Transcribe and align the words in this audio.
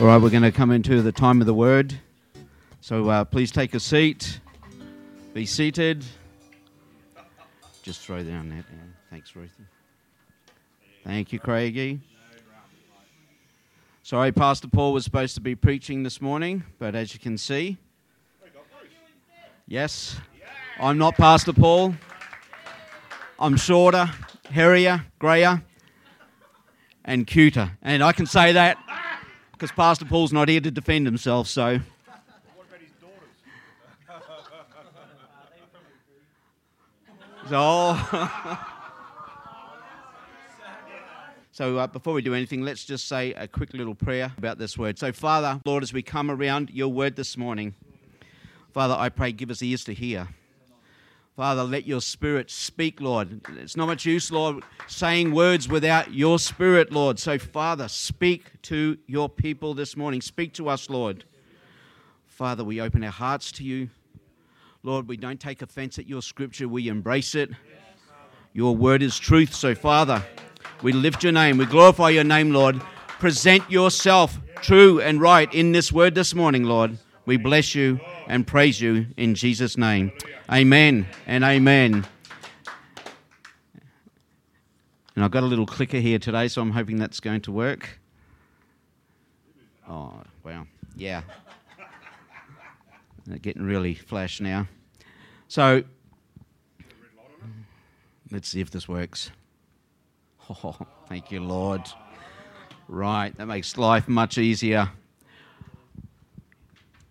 All 0.00 0.06
right, 0.06 0.22
we're 0.22 0.30
going 0.30 0.44
to 0.44 0.52
come 0.52 0.70
into 0.70 1.02
the 1.02 1.10
time 1.10 1.40
of 1.40 1.48
the 1.48 1.54
word. 1.54 1.92
So 2.80 3.08
uh, 3.08 3.24
please 3.24 3.50
take 3.50 3.74
a 3.74 3.80
seat. 3.80 4.38
Be 5.34 5.44
seated. 5.44 6.04
Just 7.82 8.02
throw 8.02 8.22
down 8.22 8.48
that. 8.50 8.64
Yeah. 8.70 8.78
Thanks, 9.10 9.34
Ruthie. 9.34 9.64
Thank 11.02 11.32
you, 11.32 11.40
Craigie. 11.40 11.98
Sorry, 14.04 14.30
Pastor 14.30 14.68
Paul 14.68 14.92
was 14.92 15.02
supposed 15.02 15.34
to 15.34 15.40
be 15.40 15.56
preaching 15.56 16.04
this 16.04 16.20
morning, 16.20 16.62
but 16.78 16.94
as 16.94 17.12
you 17.12 17.18
can 17.18 17.36
see, 17.36 17.76
yes, 19.66 20.16
I'm 20.78 20.98
not 20.98 21.16
Pastor 21.16 21.52
Paul. 21.52 21.96
I'm 23.40 23.56
shorter, 23.56 24.08
hairier, 24.48 25.06
grayer, 25.18 25.60
and 27.04 27.26
cuter. 27.26 27.72
And 27.82 28.04
I 28.04 28.12
can 28.12 28.26
say 28.26 28.52
that 28.52 28.78
because 29.58 29.72
Pastor 29.72 30.04
Paul's 30.04 30.32
not 30.32 30.48
here 30.48 30.60
to 30.60 30.70
defend 30.70 31.04
himself, 31.04 31.48
so. 31.48 31.80
So, 37.48 37.96
so 41.50 41.78
uh, 41.78 41.86
before 41.86 42.12
we 42.12 42.20
do 42.20 42.34
anything, 42.34 42.60
let's 42.60 42.84
just 42.84 43.08
say 43.08 43.32
a 43.32 43.48
quick 43.48 43.72
little 43.72 43.94
prayer 43.94 44.30
about 44.36 44.58
this 44.58 44.76
word. 44.76 44.98
So, 44.98 45.12
Father, 45.12 45.58
Lord, 45.64 45.82
as 45.82 45.94
we 45.94 46.02
come 46.02 46.30
around 46.30 46.68
your 46.68 46.88
word 46.88 47.16
this 47.16 47.38
morning, 47.38 47.74
Father, 48.74 48.94
I 48.98 49.08
pray, 49.08 49.32
give 49.32 49.50
us 49.50 49.62
ears 49.62 49.82
to 49.84 49.94
hear. 49.94 50.28
Father, 51.38 51.62
let 51.62 51.86
your 51.86 52.00
spirit 52.00 52.50
speak, 52.50 53.00
Lord. 53.00 53.40
It's 53.58 53.76
not 53.76 53.86
much 53.86 54.04
use, 54.04 54.32
Lord, 54.32 54.64
saying 54.88 55.30
words 55.30 55.68
without 55.68 56.12
your 56.12 56.36
spirit, 56.40 56.90
Lord. 56.90 57.20
So, 57.20 57.38
Father, 57.38 57.86
speak 57.86 58.60
to 58.62 58.98
your 59.06 59.28
people 59.28 59.72
this 59.72 59.96
morning. 59.96 60.20
Speak 60.20 60.52
to 60.54 60.68
us, 60.68 60.90
Lord. 60.90 61.22
Father, 62.26 62.64
we 62.64 62.80
open 62.80 63.04
our 63.04 63.12
hearts 63.12 63.52
to 63.52 63.62
you. 63.62 63.88
Lord, 64.82 65.06
we 65.06 65.16
don't 65.16 65.38
take 65.38 65.62
offense 65.62 65.96
at 66.00 66.08
your 66.08 66.22
scripture, 66.22 66.66
we 66.66 66.88
embrace 66.88 67.36
it. 67.36 67.50
Your 68.52 68.74
word 68.74 69.00
is 69.00 69.16
truth. 69.16 69.54
So, 69.54 69.76
Father, 69.76 70.20
we 70.82 70.90
lift 70.90 71.22
your 71.22 71.32
name, 71.32 71.56
we 71.56 71.66
glorify 71.66 72.08
your 72.08 72.24
name, 72.24 72.50
Lord. 72.50 72.80
Present 73.20 73.62
yourself 73.70 74.40
true 74.56 75.00
and 75.00 75.20
right 75.20 75.54
in 75.54 75.70
this 75.70 75.92
word 75.92 76.16
this 76.16 76.34
morning, 76.34 76.64
Lord. 76.64 76.98
We 77.26 77.36
bless 77.36 77.76
you 77.76 78.00
and 78.28 78.46
praise 78.46 78.80
you 78.80 79.06
in 79.16 79.34
Jesus' 79.34 79.76
name. 79.76 80.12
Amen 80.52 81.06
and 81.26 81.42
amen. 81.42 82.06
And 85.16 85.24
I've 85.24 85.32
got 85.32 85.42
a 85.42 85.46
little 85.46 85.66
clicker 85.66 85.98
here 85.98 86.20
today, 86.20 86.46
so 86.46 86.62
I'm 86.62 86.70
hoping 86.70 86.98
that's 86.98 87.18
going 87.18 87.40
to 87.40 87.52
work. 87.52 87.98
Oh, 89.88 90.12
wow. 90.44 90.66
Yeah. 90.94 91.22
They're 93.26 93.38
getting 93.38 93.62
really 93.62 93.94
flash 93.94 94.40
now. 94.40 94.68
So, 95.48 95.82
let's 98.30 98.48
see 98.48 98.60
if 98.60 98.70
this 98.70 98.86
works. 98.88 99.30
Oh, 100.48 100.76
thank 101.08 101.32
you, 101.32 101.40
Lord. 101.40 101.82
Right, 102.86 103.36
that 103.38 103.46
makes 103.46 103.76
life 103.76 104.06
much 104.06 104.38
easier. 104.38 104.90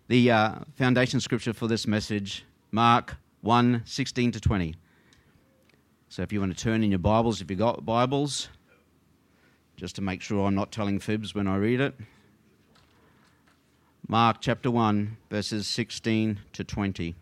The 0.08 0.30
uh, 0.30 0.54
foundation 0.74 1.20
scripture 1.20 1.52
for 1.52 1.66
this 1.66 1.86
message, 1.86 2.46
Mark 2.70 3.16
1 3.42 3.82
16 3.84 4.32
to 4.32 4.40
20. 4.40 4.74
So 6.08 6.22
if 6.22 6.32
you 6.32 6.40
want 6.40 6.56
to 6.56 6.64
turn 6.64 6.82
in 6.82 6.90
your 6.90 6.98
Bibles, 6.98 7.42
if 7.42 7.50
you've 7.50 7.58
got 7.58 7.84
Bibles, 7.84 8.48
just 9.76 9.96
to 9.96 10.00
make 10.00 10.22
sure 10.22 10.46
I'm 10.46 10.54
not 10.54 10.72
telling 10.72 10.98
fibs 10.98 11.34
when 11.34 11.46
I 11.46 11.56
read 11.56 11.82
it. 11.82 11.94
Mark 14.08 14.38
chapter 14.40 14.70
1, 14.70 15.18
verses 15.28 15.66
16 15.66 16.38
to 16.54 16.64
20. 16.64 17.14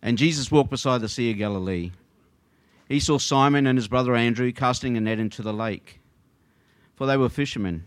And 0.00 0.16
Jesus 0.16 0.50
walked 0.50 0.70
beside 0.70 1.02
the 1.02 1.10
Sea 1.10 1.32
of 1.32 1.36
Galilee. 1.36 1.92
He 2.88 3.00
saw 3.00 3.18
Simon 3.18 3.66
and 3.66 3.76
his 3.76 3.88
brother 3.88 4.16
Andrew 4.16 4.50
casting 4.50 4.96
a 4.96 5.00
net 5.02 5.18
into 5.18 5.42
the 5.42 5.52
lake, 5.52 6.00
for 6.96 7.06
they 7.06 7.18
were 7.18 7.28
fishermen. 7.28 7.84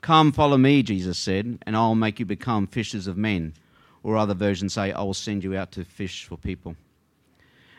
Come, 0.00 0.32
follow 0.32 0.56
me, 0.56 0.82
Jesus 0.82 1.18
said, 1.18 1.58
and 1.62 1.76
I'll 1.76 1.94
make 1.94 2.18
you 2.18 2.26
become 2.26 2.66
fishers 2.66 3.06
of 3.06 3.16
men. 3.16 3.54
Or 4.02 4.16
other 4.16 4.34
versions 4.34 4.72
say, 4.72 4.92
I 4.92 5.02
will 5.02 5.14
send 5.14 5.44
you 5.44 5.56
out 5.56 5.72
to 5.72 5.84
fish 5.84 6.24
for 6.24 6.38
people. 6.38 6.76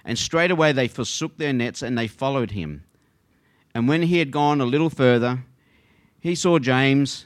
And 0.06 0.18
straightway 0.18 0.72
they 0.72 0.88
forsook 0.88 1.38
their 1.38 1.54
nets 1.54 1.82
and 1.82 1.98
they 1.98 2.08
followed 2.08 2.52
him. 2.52 2.84
And 3.74 3.88
when 3.88 4.04
he 4.04 4.20
had 4.20 4.32
gone 4.32 4.62
a 4.62 4.66
little 4.66 4.90
further, 4.90 5.44
he 6.20 6.36
saw 6.36 6.60
James, 6.60 7.26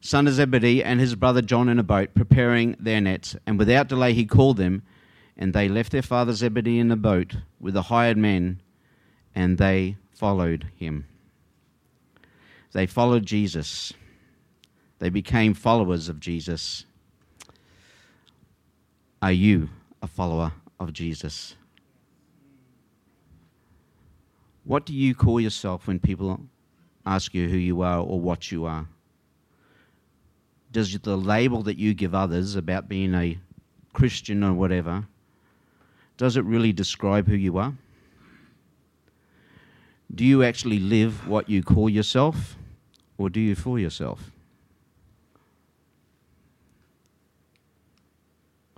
son 0.00 0.26
of 0.26 0.34
Zebedee, 0.34 0.82
and 0.82 0.98
his 0.98 1.14
brother 1.14 1.42
John 1.42 1.68
in 1.68 1.78
a 1.78 1.84
boat 1.84 2.14
preparing 2.14 2.76
their 2.80 3.00
nets. 3.00 3.36
And 3.46 3.58
without 3.58 3.88
delay 3.88 4.14
he 4.14 4.26
called 4.26 4.56
them, 4.56 4.82
and 5.36 5.52
they 5.52 5.68
left 5.68 5.92
their 5.92 6.02
father 6.02 6.32
Zebedee 6.32 6.78
in 6.78 6.88
the 6.88 6.96
boat 6.96 7.36
with 7.60 7.74
the 7.74 7.82
hired 7.82 8.16
men, 8.16 8.60
and 9.34 9.58
they 9.58 9.96
followed 10.12 10.68
him. 10.76 11.06
They 12.72 12.86
followed 12.86 13.26
Jesus. 13.26 13.92
They 15.04 15.10
became 15.10 15.52
followers 15.52 16.08
of 16.08 16.18
Jesus. 16.18 16.86
Are 19.20 19.32
you 19.32 19.68
a 20.00 20.06
follower 20.06 20.52
of 20.80 20.94
Jesus? 20.94 21.56
What 24.64 24.86
do 24.86 24.94
you 24.94 25.14
call 25.14 25.42
yourself 25.42 25.86
when 25.88 25.98
people 25.98 26.40
ask 27.04 27.34
you 27.34 27.50
who 27.50 27.58
you 27.58 27.82
are 27.82 27.98
or 27.98 28.18
what 28.18 28.50
you 28.50 28.64
are? 28.64 28.88
Does 30.72 30.98
the 30.98 31.18
label 31.18 31.62
that 31.64 31.76
you 31.76 31.92
give 31.92 32.14
others 32.14 32.56
about 32.56 32.88
being 32.88 33.12
a 33.12 33.36
Christian 33.92 34.42
or 34.42 34.54
whatever, 34.54 35.06
does 36.16 36.38
it 36.38 36.46
really 36.46 36.72
describe 36.72 37.28
who 37.28 37.36
you 37.36 37.58
are? 37.58 37.74
Do 40.14 40.24
you 40.24 40.42
actually 40.42 40.78
live 40.78 41.28
what 41.28 41.50
you 41.50 41.62
call 41.62 41.90
yourself 41.90 42.56
or 43.18 43.28
do 43.28 43.38
you 43.38 43.54
fool 43.54 43.78
yourself? 43.78 44.30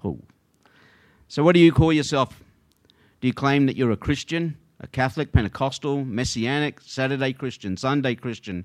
Oh. 0.05 0.19
So, 1.29 1.43
what 1.43 1.55
do 1.55 1.61
you 1.61 1.73
call 1.73 1.93
yourself? 1.93 2.43
Do 3.21 3.27
you 3.27 3.34
claim 3.34 3.67
that 3.67 3.77
you're 3.77 3.91
a 3.91 3.97
Christian, 3.97 4.57
a 4.81 4.87
Catholic, 4.87 5.33
Pentecostal, 5.33 6.05
Messianic, 6.05 6.81
Saturday 6.81 7.33
Christian, 7.33 7.77
Sunday 7.77 8.15
Christian, 8.15 8.65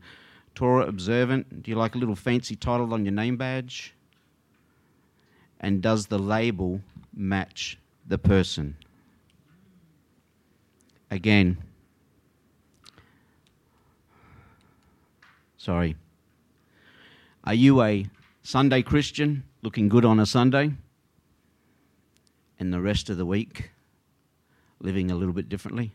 Torah 0.55 0.85
observant? 0.85 1.63
Do 1.63 1.71
you 1.71 1.77
like 1.77 1.95
a 1.95 1.97
little 1.97 2.15
fancy 2.15 2.55
title 2.55 2.93
on 2.93 3.05
your 3.05 3.13
name 3.13 3.37
badge? 3.37 3.93
And 5.59 5.81
does 5.81 6.07
the 6.07 6.19
label 6.19 6.81
match 7.13 7.77
the 8.07 8.17
person? 8.17 8.75
Again, 11.09 11.57
sorry. 15.57 15.95
Are 17.43 17.53
you 17.53 17.81
a 17.81 18.05
Sunday 18.43 18.81
Christian 18.81 19.43
looking 19.61 19.89
good 19.89 20.05
on 20.05 20.19
a 20.19 20.25
Sunday? 20.25 20.73
And 22.61 22.71
the 22.71 22.79
rest 22.79 23.09
of 23.09 23.17
the 23.17 23.25
week 23.25 23.71
living 24.79 25.09
a 25.09 25.15
little 25.15 25.33
bit 25.33 25.49
differently. 25.49 25.91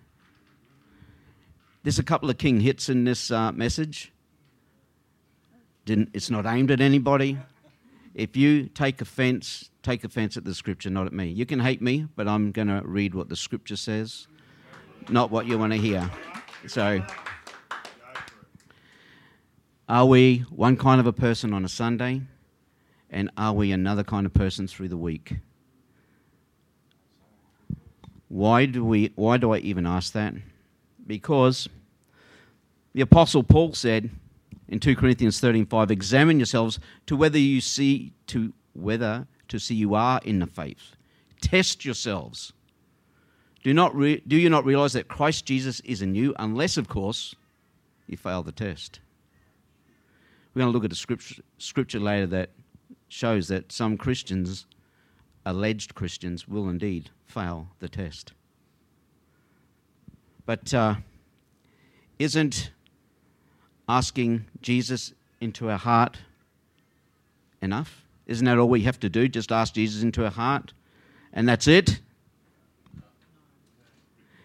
There's 1.85 2.01
a 2.01 2.03
couple 2.03 2.29
of 2.29 2.39
king 2.39 2.59
hits 2.59 2.89
in 2.89 3.05
this 3.05 3.31
uh, 3.31 3.53
message. 3.53 4.13
Didn't, 5.85 6.11
it's 6.13 6.29
not 6.29 6.45
aimed 6.45 6.73
at 6.73 6.81
anybody. 6.81 7.39
If 8.15 8.37
you 8.37 8.67
take 8.67 9.01
offense, 9.01 9.71
take 9.85 10.03
offense 10.03 10.37
at 10.37 10.45
the 10.45 10.55
scripture, 10.55 10.91
not 10.91 11.07
at 11.07 11.13
me. 11.13 11.29
You 11.29 11.47
can 11.47 11.61
hate 11.61 11.81
me, 11.81 12.09
but 12.17 12.27
I'm 12.27 12.51
going 12.51 12.67
to 12.67 12.83
read 12.85 13.15
what 13.15 13.29
the 13.29 13.37
scripture 13.37 13.77
says, 13.77 14.27
not 15.09 15.31
what 15.31 15.47
you 15.47 15.57
want 15.59 15.73
to 15.73 15.79
hear. 15.79 16.11
So, 16.67 17.01
are 19.89 20.07
we 20.07 20.39
one 20.51 20.77
kind 20.77 20.99
of 20.99 21.07
a 21.07 21.13
person 21.13 21.55
on 21.55 21.65
a 21.65 21.69
Sunday, 21.69 22.23
and 23.09 23.31
are 23.37 23.53
we 23.53 23.71
another 23.71 24.03
kind 24.03 24.27
of 24.27 24.35
person 24.35 24.67
through 24.67 24.89
the 24.89 24.97
week? 24.97 25.37
Why 28.29 28.67
do 28.67 28.85
we 28.85 29.13
why 29.15 29.37
do 29.37 29.53
I 29.53 29.59
even 29.59 29.87
ask 29.87 30.13
that? 30.13 30.35
Because 31.07 31.69
the 32.93 33.01
apostle 33.03 33.43
Paul 33.43 33.73
said, 33.75 34.11
in 34.69 34.81
2 34.81 34.97
Corinthians 34.97 35.41
13:5, 35.41 35.91
examine 35.91 36.39
yourselves 36.39 36.81
to 37.07 37.17
whether 37.17 37.39
you 37.39 37.61
see 37.61 38.13
to 38.29 38.53
whether 38.73 39.27
to 39.49 39.59
see 39.59 39.75
you 39.75 39.95
are 39.95 40.21
in 40.25 40.41
the 40.41 40.47
faith. 40.47 40.97
Test 41.41 41.85
yourselves. 41.85 42.53
Do 43.63 43.73
not 43.73 43.95
re- 43.95 44.23
do 44.27 44.37
you 44.37 44.51
not 44.51 44.65
realize 44.65 44.93
that 44.95 45.09
Christ 45.09 45.45
Jesus 45.45 45.81
is 45.81 46.03
in 46.03 46.15
you 46.15 46.35
unless 46.39 46.77
of 46.77 46.89
course 46.89 47.35
you 48.07 48.17
fail 48.17 48.43
the 48.43 48.53
test. 48.53 49.01
We're 50.55 50.61
going 50.61 50.73
to 50.73 50.77
look 50.77 50.85
at 50.85 50.93
a 50.93 50.97
scripture, 50.97 51.43
scripture 51.59 52.01
later 52.01 52.27
that 52.29 52.51
shows 53.09 53.49
that 53.49 53.71
some 53.73 53.97
Christians, 53.97 54.67
alleged 55.47 55.95
Christians, 55.95 56.47
will 56.47 56.69
indeed 56.69 57.09
fail 57.25 57.69
the 57.79 57.89
test. 57.89 58.33
But 60.45 60.75
uh, 60.75 60.97
isn't 62.19 62.71
asking 63.89 64.45
Jesus 64.61 65.15
into 65.41 65.71
our 65.71 65.79
heart 65.79 66.19
enough? 67.63 68.03
Isn't 68.27 68.45
that 68.45 68.59
all 68.59 68.69
we 68.69 68.83
have 68.83 69.01
to 69.01 69.09
do? 69.09 69.29
Just 69.29 69.53
ask 69.53 69.75
Jesus 69.75 70.03
into 70.03 70.25
our 70.25 70.31
heart 70.31 70.73
and 71.33 71.49
that's 71.49 71.69
it? 71.69 72.01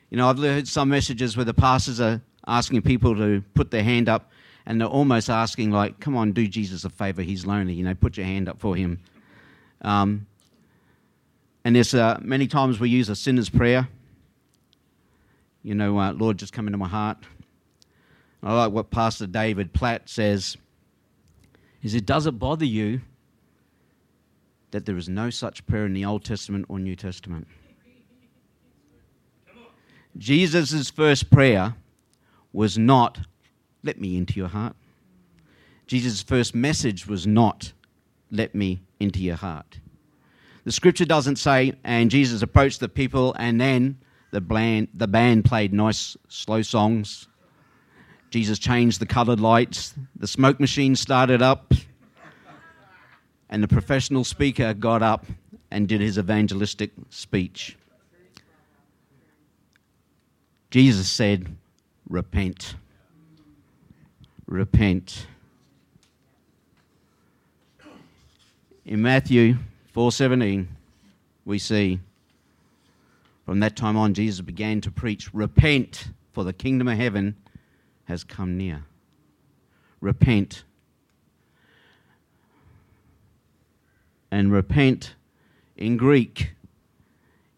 You 0.10 0.18
know, 0.18 0.30
I've 0.30 0.38
heard 0.38 0.68
some 0.68 0.90
messages 0.90 1.36
where 1.36 1.46
the 1.46 1.54
pastors 1.54 2.00
are 2.00 2.22
asking 2.46 2.82
people 2.82 3.16
to 3.16 3.44
put 3.54 3.72
their 3.72 3.84
hand 3.84 4.10
up 4.10 4.30
and 4.66 4.80
they're 4.80 4.88
almost 4.88 5.30
asking, 5.30 5.72
like, 5.72 6.00
come 6.00 6.16
on, 6.16 6.34
do 6.34 6.48
Jesus 6.48 6.86
a 6.86 6.90
favor. 6.90 7.22
He's 7.22 7.46
lonely. 7.46 7.74
You 7.74 7.84
know, 7.84 7.96
put 7.96 8.18
your 8.18 8.26
hand 8.26 8.48
up 8.48 8.60
for 8.60 8.76
him. 8.76 9.00
Um, 9.82 10.28
and 11.64 11.76
there's 11.76 11.94
uh, 11.94 12.20
many 12.22 12.48
times 12.48 12.80
we 12.80 12.90
use 12.90 13.10
a 13.10 13.16
sinner's 13.16 13.50
prayer. 13.50 13.88
You 15.64 15.76
know, 15.76 16.00
uh, 16.00 16.14
Lord, 16.14 16.38
just 16.38 16.54
come 16.54 16.68
into 16.68 16.78
my 16.78 16.88
heart. 16.88 17.18
I 18.42 18.56
like 18.56 18.72
what 18.72 18.90
Pastor 18.90 19.28
David 19.28 19.74
Platt 19.74 20.10
says. 20.10 20.58
Is 21.84 21.94
it 21.94 22.06
does 22.06 22.26
it 22.26 22.40
bother 22.40 22.66
you 22.66 23.02
that 24.72 24.86
there 24.86 24.98
is 24.98 25.08
no 25.08 25.30
such 25.30 25.66
prayer 25.68 25.86
in 25.86 25.94
the 25.94 26.06
Old 26.06 26.24
Testament 26.24 26.66
or 26.70 26.80
New 26.80 26.96
Testament? 26.96 27.48
Jesus' 30.18 30.90
first 30.90 31.30
prayer 31.30 31.76
was 32.52 32.78
not, 32.78 33.20
let 33.84 34.00
me 34.00 34.18
into 34.18 34.34
your 34.34 34.50
heart. 34.50 34.76
Jesus' 35.88 36.22
first 36.22 36.54
message 36.54 37.08
was 37.08 37.26
not, 37.26 37.74
let 38.30 38.54
me 38.54 38.82
into 39.00 39.20
your 39.20 39.36
heart. 39.36 39.80
The 40.64 40.72
scripture 40.72 41.06
doesn't 41.06 41.38
say, 41.38 41.74
and 41.84 42.12
Jesus 42.12 42.42
approached 42.42 42.80
the 42.80 42.90
people, 42.90 43.34
and 43.40 43.60
then 43.60 43.98
the, 44.32 44.42
bland, 44.42 44.90
the 44.94 45.08
band 45.08 45.46
played 45.46 45.74
nice, 45.74 46.16
slow 46.28 46.62
songs. 46.62 47.28
Jesus 48.30 48.60
changed 48.60 49.00
the 49.00 49.06
colored 49.06 49.40
lights, 49.40 49.94
the 50.16 50.28
smoke 50.28 50.60
machine 50.60 50.96
started 50.96 51.42
up, 51.42 51.74
and 53.50 53.62
the 53.62 53.68
professional 53.68 54.24
speaker 54.24 54.74
got 54.74 55.02
up 55.02 55.26
and 55.72 55.88
did 55.88 56.00
his 56.00 56.18
evangelistic 56.18 56.92
speech. 57.10 57.76
Jesus 60.70 61.10
said, 61.10 61.54
Repent. 62.08 62.76
Repent. 64.46 65.28
In 68.86 69.02
Matthew 69.02 69.58
4:17 69.94 70.68
we 71.46 71.60
see 71.60 72.00
from 73.46 73.60
that 73.60 73.76
time 73.76 73.98
on 73.98 74.14
Jesus 74.14 74.42
began 74.42 74.82
to 74.82 74.92
preach 74.92 75.34
repent 75.34 76.10
for 76.32 76.44
the 76.44 76.54
kingdom 76.54 76.88
of 76.88 76.98
heaven 76.98 77.36
has 78.06 78.24
come 78.24 78.58
near 78.58 78.86
repent. 80.02 80.64
And 84.32 84.52
repent 84.52 85.16
in 85.76 85.98
Greek 85.98 86.54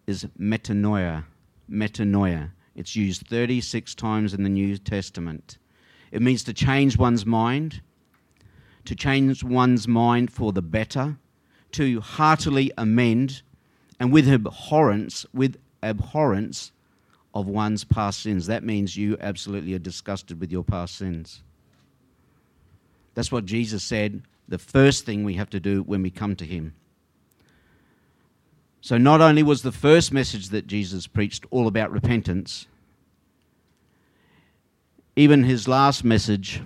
is 0.07 0.25
metanoia 0.39 1.25
metanoia. 1.69 2.51
It's 2.75 2.95
used 2.95 3.27
36 3.27 3.95
times 3.95 4.33
in 4.33 4.43
the 4.43 4.49
New 4.49 4.77
Testament. 4.77 5.57
It 6.11 6.21
means 6.21 6.43
to 6.45 6.53
change 6.53 6.97
one's 6.97 7.25
mind, 7.25 7.81
to 8.85 8.95
change 8.95 9.43
one's 9.43 9.87
mind 9.87 10.31
for 10.31 10.51
the 10.51 10.61
better, 10.61 11.17
to 11.73 12.01
heartily 12.01 12.71
amend, 12.77 13.41
and 13.99 14.11
with 14.11 14.27
abhorrence, 14.27 15.25
with 15.33 15.57
abhorrence 15.81 16.71
of 17.33 17.47
one's 17.47 17.83
past 17.83 18.21
sins. 18.21 18.47
That 18.47 18.63
means 18.63 18.95
you 18.95 19.17
absolutely 19.19 19.73
are 19.73 19.79
disgusted 19.79 20.39
with 20.39 20.51
your 20.51 20.63
past 20.63 20.95
sins. 20.95 21.41
That's 23.15 23.31
what 23.31 23.45
Jesus 23.45 23.83
said 23.83 24.23
the 24.47 24.57
first 24.57 25.05
thing 25.05 25.23
we 25.23 25.35
have 25.35 25.49
to 25.51 25.59
do 25.59 25.83
when 25.83 26.01
we 26.01 26.09
come 26.09 26.35
to 26.35 26.45
Him. 26.45 26.73
So, 28.81 28.97
not 28.97 29.21
only 29.21 29.43
was 29.43 29.61
the 29.61 29.71
first 29.71 30.11
message 30.11 30.49
that 30.49 30.67
Jesus 30.67 31.07
preached 31.07 31.45
all 31.51 31.67
about 31.67 31.91
repentance, 31.91 32.67
even 35.15 35.43
his 35.43 35.67
last 35.67 36.03
message 36.03 36.61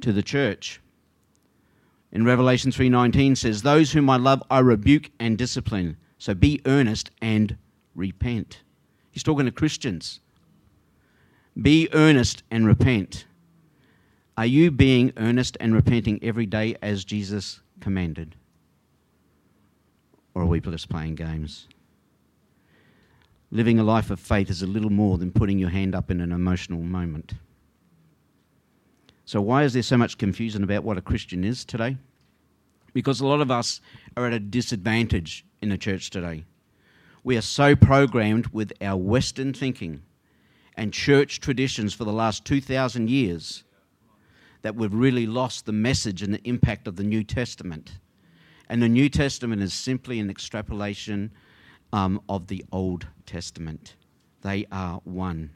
to 0.00 0.12
the 0.12 0.22
church 0.22 0.80
in 2.12 2.24
Revelation 2.24 2.70
3:19 2.70 3.36
says, 3.36 3.62
"Those 3.62 3.92
whom 3.92 4.08
I 4.08 4.16
love 4.16 4.42
I 4.50 4.60
rebuke 4.60 5.10
and 5.18 5.36
discipline. 5.36 5.96
So 6.18 6.34
be 6.34 6.60
earnest 6.64 7.10
and 7.20 7.56
repent." 7.94 8.62
He's 9.10 9.22
talking 9.22 9.46
to 9.46 9.52
Christians. 9.52 10.20
Be 11.60 11.88
earnest 11.92 12.42
and 12.50 12.66
repent. 12.66 13.26
Are 14.36 14.46
you 14.46 14.70
being 14.70 15.12
earnest 15.16 15.56
and 15.60 15.74
repenting 15.74 16.22
every 16.22 16.44
day 16.44 16.76
as 16.82 17.04
Jesus 17.04 17.60
commanded? 17.80 18.36
Or 20.34 20.42
are 20.42 20.46
we 20.46 20.60
just 20.60 20.90
playing 20.90 21.14
games? 21.14 21.66
Living 23.50 23.78
a 23.78 23.84
life 23.84 24.10
of 24.10 24.20
faith 24.20 24.50
is 24.50 24.60
a 24.60 24.66
little 24.66 24.90
more 24.90 25.16
than 25.16 25.32
putting 25.32 25.58
your 25.58 25.70
hand 25.70 25.94
up 25.94 26.10
in 26.10 26.20
an 26.20 26.32
emotional 26.32 26.82
moment. 26.82 27.34
So, 29.26 29.40
why 29.40 29.64
is 29.64 29.72
there 29.72 29.82
so 29.82 29.96
much 29.96 30.18
confusion 30.18 30.62
about 30.62 30.84
what 30.84 30.96
a 30.96 31.02
Christian 31.02 31.42
is 31.42 31.64
today? 31.64 31.96
Because 32.92 33.20
a 33.20 33.26
lot 33.26 33.40
of 33.40 33.50
us 33.50 33.80
are 34.16 34.24
at 34.24 34.32
a 34.32 34.38
disadvantage 34.38 35.44
in 35.60 35.68
the 35.68 35.76
church 35.76 36.10
today. 36.10 36.44
We 37.24 37.36
are 37.36 37.42
so 37.42 37.74
programmed 37.74 38.46
with 38.48 38.72
our 38.80 38.96
Western 38.96 39.52
thinking 39.52 40.02
and 40.76 40.92
church 40.92 41.40
traditions 41.40 41.92
for 41.92 42.04
the 42.04 42.12
last 42.12 42.44
2,000 42.44 43.10
years 43.10 43.64
that 44.62 44.76
we've 44.76 44.94
really 44.94 45.26
lost 45.26 45.66
the 45.66 45.72
message 45.72 46.22
and 46.22 46.32
the 46.32 46.48
impact 46.48 46.86
of 46.86 46.94
the 46.94 47.02
New 47.02 47.24
Testament. 47.24 47.98
And 48.68 48.80
the 48.80 48.88
New 48.88 49.08
Testament 49.08 49.60
is 49.60 49.74
simply 49.74 50.20
an 50.20 50.30
extrapolation 50.30 51.32
um, 51.92 52.20
of 52.28 52.46
the 52.46 52.64
Old 52.70 53.08
Testament. 53.26 53.96
They 54.42 54.66
are 54.70 55.00
one. 55.02 55.50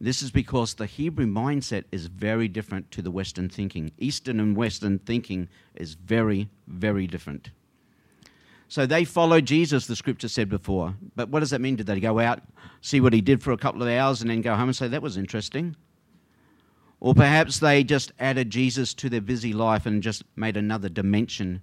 This 0.00 0.22
is 0.22 0.30
because 0.30 0.74
the 0.74 0.86
Hebrew 0.86 1.26
mindset 1.26 1.84
is 1.90 2.06
very 2.06 2.46
different 2.46 2.90
to 2.92 3.02
the 3.02 3.10
Western 3.10 3.48
thinking. 3.48 3.90
Eastern 3.98 4.38
and 4.38 4.56
Western 4.56 5.00
thinking 5.00 5.48
is 5.74 5.94
very, 5.94 6.48
very 6.68 7.06
different. 7.08 7.50
So 8.68 8.86
they 8.86 9.04
followed 9.04 9.46
Jesus, 9.46 9.86
the 9.86 9.96
scripture 9.96 10.28
said 10.28 10.48
before. 10.48 10.94
But 11.16 11.30
what 11.30 11.40
does 11.40 11.50
that 11.50 11.60
mean? 11.60 11.76
Did 11.76 11.86
they 11.86 12.00
go 12.00 12.20
out, 12.20 12.42
see 12.80 13.00
what 13.00 13.12
he 13.12 13.20
did 13.20 13.42
for 13.42 13.52
a 13.52 13.56
couple 13.56 13.82
of 13.82 13.88
hours, 13.88 14.20
and 14.20 14.30
then 14.30 14.42
go 14.42 14.54
home 14.54 14.68
and 14.68 14.76
say, 14.76 14.86
that 14.88 15.02
was 15.02 15.16
interesting? 15.16 15.74
Or 17.00 17.14
perhaps 17.14 17.58
they 17.58 17.82
just 17.82 18.12
added 18.18 18.50
Jesus 18.50 18.92
to 18.94 19.08
their 19.08 19.20
busy 19.20 19.52
life 19.52 19.86
and 19.86 20.02
just 20.02 20.22
made 20.36 20.56
another 20.56 20.88
dimension, 20.88 21.62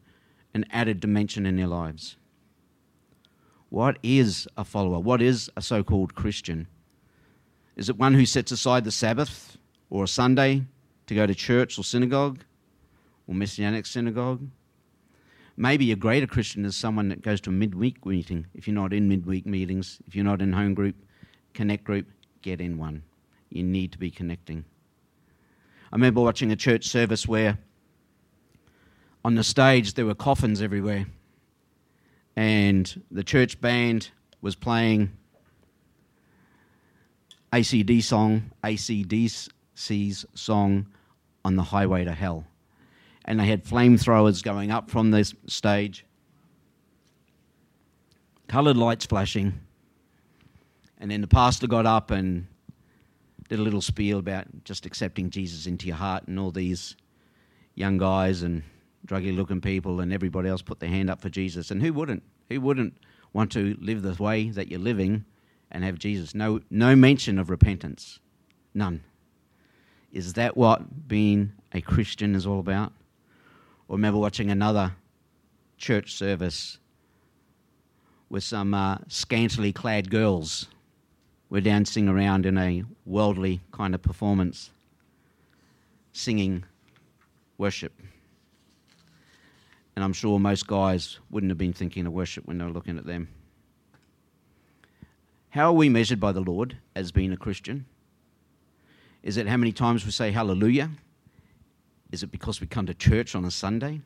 an 0.54 0.65
added 0.72 1.00
dimension 1.00 1.46
in 1.46 1.58
their 1.58 1.68
lives. 1.68 2.18
What 3.70 3.98
is 4.01 4.48
a 4.58 4.63
follower? 4.63 5.00
What 5.00 5.22
is 5.22 5.50
a 5.56 5.62
so 5.62 5.84
called 5.84 6.15
Christian? 6.15 6.68
Is 7.75 7.89
it 7.89 7.98
one 7.98 8.13
who 8.13 8.25
sets 8.25 8.51
aside 8.51 8.86
the 8.86 8.91
Sabbath 8.91 9.58
or 9.89 10.05
a 10.05 10.08
Sunday 10.08 10.63
to 11.08 11.15
go 11.15 11.25
to 11.25 11.36
church 11.36 11.77
or 11.77 11.84
synagogue 11.84 12.39
or 13.27 13.36
messianic 13.36 13.86
synagogue? 13.86 14.48
Maybe 15.58 15.91
a 15.91 15.96
greater 15.96 16.27
Christian 16.27 16.65
is 16.65 16.75
someone 16.75 17.10
that 17.10 17.22
goes 17.22 17.41
to 17.41 17.50
a 17.50 17.53
midweek 17.53 18.05
meeting. 18.05 18.48
If 18.53 18.67
you're 18.67 18.75
not 18.75 18.94
in 18.94 19.10
midweek 19.10 19.46
meetings, 19.46 20.00
if 20.08 20.15
you're 20.15 20.25
not 20.25 20.41
in 20.41 20.53
home 20.53 20.74
group, 20.74 20.96
connect 21.53 21.84
group, 21.84 22.08
get 22.41 22.62
in 22.62 22.77
one. 22.77 23.03
You 23.50 23.63
need 23.63 23.91
to 23.94 23.98
be 23.98 24.12
connecting. 24.12 24.65
I 25.91 25.96
remember 25.96 26.22
watching 26.22 26.51
a 26.51 26.58
church 26.58 26.88
service 26.88 27.27
where 27.27 27.58
on 29.24 29.36
the 29.36 29.44
stage 29.44 29.94
there 29.94 30.05
were 30.05 30.15
coffins 30.15 30.62
everywhere 30.62 31.08
and 32.36 33.01
the 33.10 33.24
church 33.24 33.60
band 33.62 34.12
was 34.41 34.55
playing 34.55 35.12
ACD 37.55 38.03
song, 38.03 38.51
AC/DC's 38.65 40.25
song 40.33 40.88
on 41.45 41.55
the 41.55 41.63
highway 41.63 42.03
to 42.03 42.12
hell. 42.12 42.45
And 43.24 43.39
they 43.39 43.45
had 43.45 43.63
flamethrowers 43.63 44.43
going 44.43 44.71
up 44.71 44.91
from 44.91 45.12
this 45.12 45.33
stage, 45.47 46.05
coloured 48.50 48.75
lights 48.75 49.05
flashing. 49.05 49.53
And 50.97 51.09
then 51.09 51.21
the 51.21 51.27
pastor 51.27 51.67
got 51.67 51.85
up 51.85 52.12
and 52.12 52.47
did 53.47 53.59
a 53.59 53.62
little 53.62 53.81
spiel 53.81 54.19
about 54.19 54.47
just 54.65 54.85
accepting 54.85 55.29
Jesus 55.29 55.65
into 55.65 55.88
your 55.88 55.95
heart, 55.95 56.27
and 56.27 56.38
all 56.38 56.51
these 56.51 56.97
young 57.74 57.97
guys 57.97 58.41
and 58.41 58.63
druggy 59.07 59.33
looking 59.33 59.62
people 59.62 60.01
and 60.01 60.12
everybody 60.12 60.50
else 60.50 60.62
put 60.62 60.81
their 60.81 60.89
hand 60.89 61.09
up 61.09 61.21
for 61.21 61.29
Jesus. 61.29 61.71
And 61.71 61.81
who 61.81 61.93
wouldn't? 61.93 62.24
Who 62.50 62.59
wouldn't 62.59 62.97
want 63.31 63.53
to 63.53 63.77
live 63.79 64.01
the 64.01 64.21
way 64.21 64.50
that 64.50 64.67
you're 64.67 64.79
living 64.79 65.24
and 65.72 65.84
have 65.84 66.00
Jesus? 66.00 66.36
No, 66.36 66.62
no 66.69 66.95
mention 66.95 67.39
of 67.39 67.50
repentance. 67.50 68.19
None. 68.74 69.03
Is 70.12 70.34
that 70.34 70.55
what 70.55 71.07
being 71.07 71.53
a 71.74 71.81
Christian 71.81 72.36
is 72.36 72.48
all 72.48 72.60
about? 72.60 72.93
Or 73.88 73.98
remember 73.98 74.19
watching 74.19 74.50
another 74.50 74.93
church 75.77 76.13
service 76.13 76.77
with 78.29 78.43
some 78.43 78.74
uh, 78.74 78.98
scantily 79.07 79.72
clad 79.72 80.10
girls 80.10 80.67
were 81.50 81.62
dancing 81.62 82.07
around 82.07 82.45
in 82.45 82.57
a 82.57 82.84
worldly 83.05 83.62
kind 83.72 83.93
of 83.93 84.01
performance, 84.01 84.72
singing 86.12 86.63
worship. 87.57 87.93
And 89.95 90.03
I'm 90.03 90.13
sure 90.13 90.39
most 90.39 90.67
guys 90.67 91.19
wouldn't 91.29 91.51
have 91.51 91.57
been 91.57 91.74
thinking 91.74 92.05
of 92.05 92.13
worship 92.13 92.45
when 92.45 92.57
they 92.57 92.65
were 92.65 92.72
looking 92.72 92.98
at 92.98 93.05
them. 93.05 93.29
How 95.55 95.69
are 95.69 95.74
we 95.74 95.88
measured 95.88 96.19
by 96.19 96.33
the 96.33 96.41
Lord 96.41 96.79
as 96.97 97.13
being 97.13 97.31
a 97.31 97.38
Christian? 97.38 97.85
Is 99.24 99.38
it 99.38 99.47
how 99.47 99.55
many 99.55 99.71
times 99.71 100.03
we 100.03 100.12
say 100.12 100.31
hallelujah? 100.31 100.89
Is 102.12 102.24
it 102.24 102.29
because 102.29 102.59
we 102.59 102.67
come 102.67 102.85
to 102.88 102.93
church 102.93 103.35
on 103.35 103.45
a 103.45 103.51
Sunday? 103.51 104.01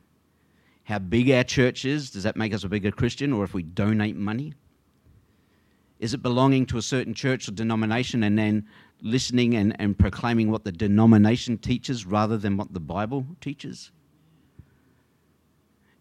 How 0.84 1.00
big 1.00 1.28
our 1.28 1.42
church 1.42 1.84
is, 1.84 2.12
does 2.12 2.22
that 2.22 2.36
make 2.36 2.54
us 2.54 2.62
a 2.62 2.68
bigger 2.68 2.92
Christian? 2.92 3.32
Or 3.32 3.42
if 3.42 3.52
we 3.52 3.64
donate 3.64 4.14
money? 4.14 4.54
Is 5.98 6.14
it 6.14 6.22
belonging 6.22 6.66
to 6.66 6.78
a 6.78 6.82
certain 6.82 7.14
church 7.14 7.48
or 7.48 7.50
denomination 7.50 8.22
and 8.22 8.38
then 8.38 8.68
listening 9.02 9.56
and, 9.56 9.74
and 9.80 9.98
proclaiming 9.98 10.52
what 10.52 10.62
the 10.62 10.70
denomination 10.70 11.58
teaches 11.58 12.06
rather 12.06 12.38
than 12.38 12.58
what 12.58 12.72
the 12.72 12.78
Bible 12.78 13.26
teaches? 13.40 13.90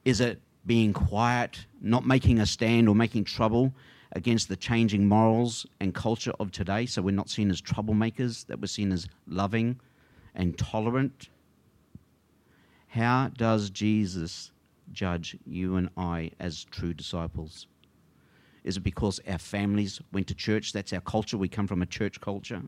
Is 0.05 0.21
it 0.21 0.43
being 0.67 0.93
quiet, 0.93 1.65
not 1.81 2.05
making 2.05 2.39
a 2.39 2.45
stand 2.45 2.87
or 2.87 2.93
making 2.93 3.23
trouble 3.23 3.73
against 4.13 4.49
the 4.49 4.55
changing 4.55 5.07
morals 5.07 5.65
and 5.79 5.93
culture 5.93 6.33
of 6.39 6.51
today 6.51 6.85
so 6.85 7.01
we're 7.01 7.11
not 7.11 7.29
seen 7.29 7.49
as 7.49 7.61
troublemakers, 7.61 8.45
that 8.47 8.59
we're 8.59 8.67
seen 8.67 8.91
as 8.91 9.07
loving 9.27 9.79
and 10.35 10.57
tolerant? 10.57 11.29
How 12.87 13.29
does 13.37 13.69
Jesus 13.69 14.51
judge 14.91 15.37
you 15.45 15.75
and 15.75 15.89
I 15.95 16.31
as 16.39 16.63
true 16.65 16.93
disciples? 16.93 17.67
Is 18.63 18.77
it 18.77 18.81
because 18.81 19.19
our 19.27 19.37
families 19.37 20.01
went 20.11 20.27
to 20.27 20.35
church? 20.35 20.73
That's 20.73 20.91
our 20.91 21.01
culture. 21.01 21.37
We 21.37 21.47
come 21.47 21.67
from 21.67 21.81
a 21.81 21.85
church 21.85 22.19
culture. 22.19 22.63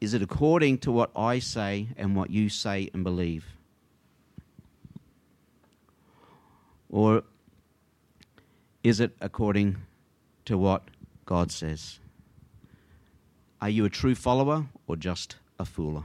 Is 0.00 0.14
it 0.14 0.22
according 0.22 0.78
to 0.78 0.92
what 0.92 1.10
I 1.16 1.38
say 1.38 1.88
and 1.96 2.14
what 2.14 2.30
you 2.30 2.48
say 2.48 2.90
and 2.92 3.02
believe? 3.02 3.46
Or 6.90 7.22
is 8.86 9.00
it 9.00 9.16
according 9.20 9.76
to 10.44 10.56
what 10.56 10.84
God 11.24 11.50
says? 11.50 11.98
Are 13.60 13.68
you 13.68 13.84
a 13.84 13.90
true 13.90 14.14
follower 14.14 14.66
or 14.86 14.94
just 14.94 15.34
a 15.58 15.64
fooler? 15.64 16.04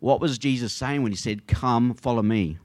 What 0.00 0.20
was 0.20 0.38
Jesus 0.38 0.72
saying 0.72 1.04
when 1.04 1.12
he 1.12 1.16
said, 1.16 1.46
Come, 1.46 1.94
follow 1.94 2.22
me? 2.22 2.58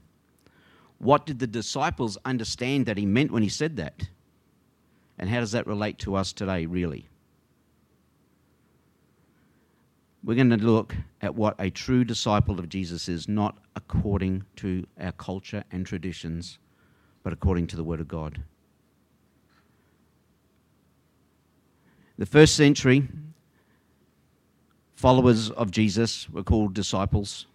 What 0.98 1.26
did 1.26 1.38
the 1.38 1.46
disciples 1.46 2.18
understand 2.24 2.86
that 2.86 2.98
he 2.98 3.06
meant 3.06 3.30
when 3.30 3.44
he 3.44 3.48
said 3.48 3.76
that? 3.76 4.08
And 5.16 5.30
how 5.30 5.38
does 5.38 5.52
that 5.52 5.68
relate 5.68 5.98
to 6.00 6.16
us 6.16 6.32
today, 6.32 6.66
really? 6.66 7.08
We're 10.24 10.34
going 10.34 10.50
to 10.50 10.56
look 10.56 10.96
at 11.22 11.36
what 11.36 11.54
a 11.60 11.70
true 11.70 12.02
disciple 12.02 12.58
of 12.58 12.68
Jesus 12.68 13.08
is, 13.08 13.28
not 13.28 13.58
according 13.76 14.44
to 14.56 14.84
our 14.98 15.12
culture 15.12 15.62
and 15.70 15.86
traditions, 15.86 16.58
but 17.26 17.32
according 17.32 17.66
to 17.66 17.74
the 17.74 17.82
Word 17.82 17.98
of 17.98 18.06
God. 18.06 18.40
The 22.18 22.24
first 22.24 22.54
century 22.54 23.08
followers 24.94 25.50
of 25.50 25.72
Jesus 25.72 26.30
were 26.30 26.44
called 26.44 26.72
disciples. 26.72 27.46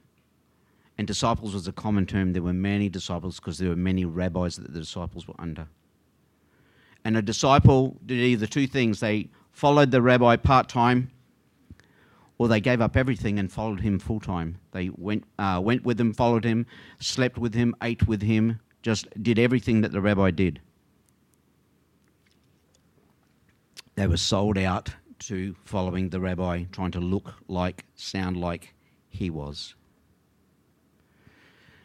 And 0.97 1.07
disciples 1.07 1.53
was 1.53 1.69
a 1.69 1.71
common 1.71 2.05
term. 2.05 2.33
There 2.33 2.41
were 2.41 2.51
many 2.51 2.89
disciples 2.89 3.39
because 3.39 3.59
there 3.59 3.69
were 3.69 3.77
many 3.77 4.03
rabbis 4.03 4.57
that 4.57 4.73
the 4.73 4.79
disciples 4.79 5.25
were 5.25 5.39
under. 5.39 5.69
And 7.05 7.15
a 7.15 7.21
disciple 7.21 7.95
did 8.05 8.19
either 8.19 8.47
two 8.47 8.67
things 8.67 8.99
they 8.99 9.29
followed 9.53 9.91
the 9.91 10.01
rabbi 10.01 10.35
part 10.35 10.67
time, 10.67 11.11
or 12.37 12.49
they 12.49 12.59
gave 12.59 12.81
up 12.81 12.97
everything 12.97 13.39
and 13.39 13.49
followed 13.49 13.79
him 13.79 13.99
full 13.99 14.19
time. 14.19 14.57
They 14.73 14.89
went, 14.89 15.23
uh, 15.39 15.61
went 15.63 15.85
with 15.85 15.97
him, 15.97 16.13
followed 16.13 16.43
him, 16.43 16.65
slept 16.99 17.37
with 17.37 17.53
him, 17.53 17.73
ate 17.81 18.05
with 18.05 18.21
him, 18.21 18.59
just 18.81 19.07
did 19.21 19.37
everything 19.37 19.81
that 19.81 19.91
the 19.91 20.01
rabbi 20.01 20.31
did. 20.31 20.59
They 23.95 24.07
were 24.07 24.17
sold 24.17 24.57
out 24.57 24.89
to 25.19 25.55
following 25.63 26.09
the 26.09 26.19
rabbi, 26.19 26.63
trying 26.71 26.91
to 26.91 26.99
look 26.99 27.35
like, 27.47 27.85
sound 27.95 28.37
like 28.37 28.73
he 29.09 29.29
was. 29.29 29.75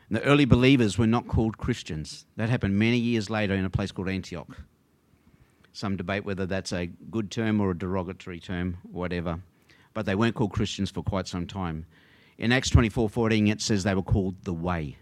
And 0.09 0.17
the 0.17 0.23
early 0.23 0.45
believers 0.45 0.97
were 0.97 1.07
not 1.07 1.27
called 1.27 1.59
Christians. 1.59 2.27
That 2.37 2.49
happened 2.49 2.79
many 2.79 2.97
years 2.97 3.29
later 3.29 3.55
in 3.55 3.65
a 3.65 3.71
place 3.71 3.91
called 3.91 4.09
Antioch. 4.09 4.57
Some 5.73 5.97
debate 5.97 6.25
whether 6.25 6.47
that's 6.47 6.73
a 6.73 6.87
good 6.87 7.31
term 7.31 7.61
or 7.61 7.73
a 7.73 7.79
derogatory 7.79 8.41
term, 8.41 8.79
whatever. 8.91 9.41
But 9.93 10.07
they 10.07 10.15
weren't 10.15 10.35
called 10.35 10.53
Christians 10.53 10.91
for 10.91 11.03
quite 11.03 11.27
some 11.27 11.47
time. 11.47 11.87
In 12.39 12.53
Acts 12.53 12.71
24:14 12.71 13.49
it 13.49 13.61
says 13.61 13.83
they 13.83 13.95
were 13.95 14.03
called 14.03 14.37
the 14.45 14.55
way. 14.55 14.97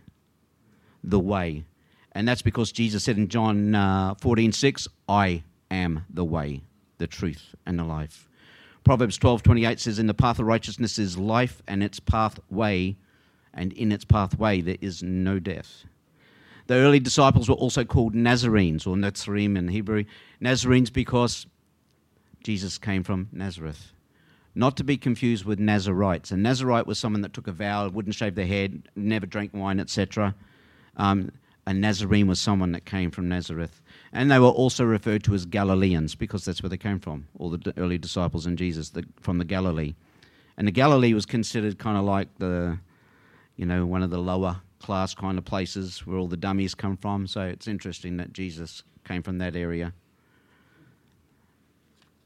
The 1.05 1.21
way. 1.21 1.65
And 2.15 2.29
that's 2.29 2.43
because 2.43 2.71
Jesus 2.71 3.05
said 3.05 3.19
in 3.19 3.29
John 3.29 3.73
14:6, 4.21 4.87
uh, 4.87 4.91
"I 5.13 5.43
am 5.71 6.05
the 6.09 6.25
way, 6.25 6.63
the 6.99 7.07
truth, 7.07 7.55
and 7.67 7.79
the 7.79 7.85
life." 7.85 8.29
Proverbs 8.85 9.19
12:28 9.19 9.81
says 9.81 9.99
in 9.99 10.07
the 10.07 10.15
path 10.15 10.39
of 10.39 10.47
righteousness 10.47 10.99
is 10.99 11.17
life 11.17 11.63
and 11.67 11.83
its 11.83 11.99
pathway 11.99 12.97
and 13.53 13.73
in 13.73 13.91
its 13.93 14.05
pathway 14.05 14.61
there 14.61 14.77
is 14.81 15.03
no 15.03 15.39
death. 15.39 15.85
The 16.67 16.75
early 16.75 17.01
disciples 17.01 17.49
were 17.49 17.55
also 17.55 17.85
called 17.85 18.15
Nazarenes, 18.15 18.87
or 18.87 18.97
Nazarene 18.97 19.57
in 19.57 19.69
Hebrew. 19.69 20.05
Nazarenes 20.41 20.91
because 20.91 21.47
Jesus 22.43 22.79
came 22.79 23.03
from 23.03 23.29
Nazareth. 23.33 23.93
Not 24.55 24.77
to 24.77 24.85
be 24.85 24.97
confused 24.97 25.45
with 25.45 25.59
Nazarites. 25.59 26.31
A 26.31 26.37
Nazarite 26.37 26.87
was 26.87 26.99
someone 26.99 27.23
that 27.23 27.33
took 27.33 27.49
a 27.49 27.53
vow, 27.53 27.89
wouldn't 27.89 28.15
shave 28.15 28.35
their 28.35 28.47
head, 28.47 28.89
never 28.95 29.27
drank 29.27 29.53
wine, 29.53 29.81
etc. 29.81 30.35
Um, 30.97 31.33
a 31.67 31.75
Nazarene 31.75 32.27
was 32.27 32.41
someone 32.41 32.73
that 32.73 32.85
came 32.85 33.11
from 33.11 33.29
Nazareth. 33.29 33.81
And 34.13 34.31
they 34.31 34.39
were 34.39 34.49
also 34.49 34.85
referred 34.85 35.25
to 35.25 35.35
as 35.35 35.47
Galileans 35.47 36.15
because 36.15 36.45
that's 36.45 36.63
where 36.63 36.71
they 36.71 36.77
came 36.77 37.01
from, 37.01 37.27
all 37.39 37.51
the 37.51 37.73
early 37.77 37.99
disciples 37.99 38.47
and 38.47 38.57
Jesus 38.59 38.91
the, 38.91 39.05
from 39.21 39.39
the 39.39 39.45
Galilee. 39.45 39.95
And 40.57 40.69
the 40.69 40.73
Galilee 40.73 41.15
was 41.15 41.27
considered 41.27 41.79
kind 41.79 41.99
of 41.99 42.05
like 42.05 42.29
the 42.39 42.79
you 43.57 43.67
know, 43.67 43.87
one 43.87 44.03
of 44.03 44.11
the 44.11 44.19
lower 44.19 44.61
class 44.81 45.15
kind 45.15 45.39
of 45.39 45.45
places 45.45 46.07
where 46.07 46.19
all 46.19 46.29
the 46.29 46.37
dummies 46.37 46.75
come 46.75 46.97
from. 46.97 47.27
So 47.27 47.43
it's 47.43 47.69
interesting 47.69 48.17
that 48.19 48.33
Jesus 48.33 48.83
came 49.05 49.23
from 49.23 49.39
that 49.39 49.57
area. 49.57 49.93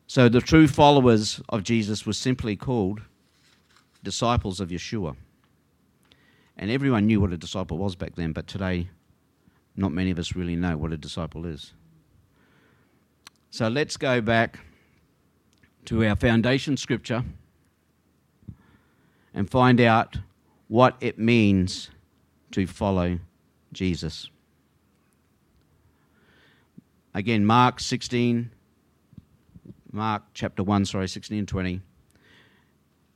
So 0.06 0.28
the 0.28 0.40
true 0.40 0.66
followers 0.66 1.40
of 1.50 1.62
Jesus 1.62 2.06
were 2.06 2.14
simply 2.14 2.56
called 2.56 3.02
disciples 4.02 4.60
of 4.60 4.70
Yeshua. 4.70 5.16
And 6.56 6.70
everyone 6.70 7.06
knew 7.06 7.20
what 7.20 7.32
a 7.32 7.36
disciple 7.36 7.78
was 7.78 7.94
back 7.94 8.16
then, 8.16 8.32
but 8.32 8.46
today, 8.46 8.88
not 9.78 9.92
many 9.92 10.10
of 10.10 10.18
us 10.18 10.34
really 10.34 10.56
know 10.56 10.76
what 10.76 10.92
a 10.92 10.96
disciple 10.96 11.46
is. 11.46 11.72
So 13.50 13.68
let's 13.68 13.96
go 13.96 14.20
back 14.20 14.58
to 15.86 16.04
our 16.04 16.16
foundation 16.16 16.76
scripture 16.76 17.24
and 19.32 19.48
find 19.48 19.80
out 19.80 20.18
what 20.66 20.96
it 21.00 21.18
means 21.18 21.90
to 22.50 22.66
follow 22.66 23.20
Jesus. 23.72 24.28
Again, 27.14 27.46
Mark 27.46 27.78
16, 27.80 28.50
Mark 29.92 30.24
chapter 30.34 30.62
1, 30.62 30.86
sorry, 30.86 31.08
16 31.08 31.38
and 31.38 31.48
20. 31.48 31.80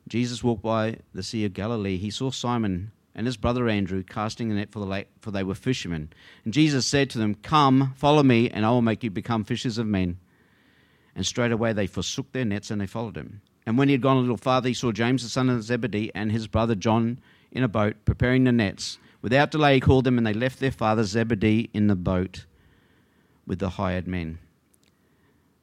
Jesus 0.09 0.45
walked 0.45 0.63
by 0.63 0.99
the 1.13 1.23
Sea 1.23 1.45
of 1.45 1.55
Galilee. 1.55 1.99
He 1.99 2.11
saw 2.11 2.31
Simon 2.31 2.93
and 3.15 3.27
his 3.27 3.37
brother 3.37 3.69
Andrew 3.69 4.03
casting 4.03 4.51
a 4.51 4.55
net 4.55 4.71
for 4.71 4.79
the 4.79 4.87
lake, 4.87 5.09
for 5.21 5.31
they 5.31 5.43
were 5.43 5.55
fishermen. 5.55 6.11
And 6.45 6.55
Jesus 6.55 6.87
said 6.87 7.11
to 7.11 7.19
them, 7.19 7.35
Come, 7.35 7.93
follow 7.97 8.23
me, 8.23 8.49
and 8.49 8.65
I 8.65 8.71
will 8.71 8.83
make 8.83 9.05
you 9.05 9.11
become 9.11 9.45
fishers 9.45 9.79
of 9.79 9.87
men. 9.87 10.19
And 11.15 11.27
straightway 11.27 11.73
they 11.73 11.87
forsook 11.87 12.33
their 12.33 12.45
nets 12.45 12.71
and 12.71 12.81
they 12.81 12.87
followed 12.87 13.17
him. 13.17 13.43
And 13.67 13.77
when 13.77 13.89
he 13.89 13.93
had 13.93 14.01
gone 14.01 14.17
a 14.17 14.21
little 14.21 14.37
farther, 14.37 14.69
he 14.69 14.75
saw 14.75 14.93
James 14.93 15.23
the 15.23 15.29
son 15.29 15.51
of 15.51 15.63
Zebedee 15.63 16.11
and 16.15 16.33
his 16.33 16.49
brother 16.49 16.75
John 16.75 17.21
in 17.51 17.63
a 17.63 17.69
boat, 17.69 17.97
preparing 18.05 18.45
the 18.45 18.53
nets. 18.53 18.99
Without 19.21 19.51
delay, 19.51 19.75
he 19.75 19.81
called 19.81 20.05
them, 20.05 20.19
and 20.19 20.27
they 20.27 20.33
left 20.33 20.59
their 20.59 20.73
father 20.73 21.05
Zebedee 21.05 21.71
in 21.73 21.87
the 21.87 21.95
boat 21.95 22.47
with 23.47 23.59
the 23.59 23.71
hired 23.71 24.09
men. 24.09 24.39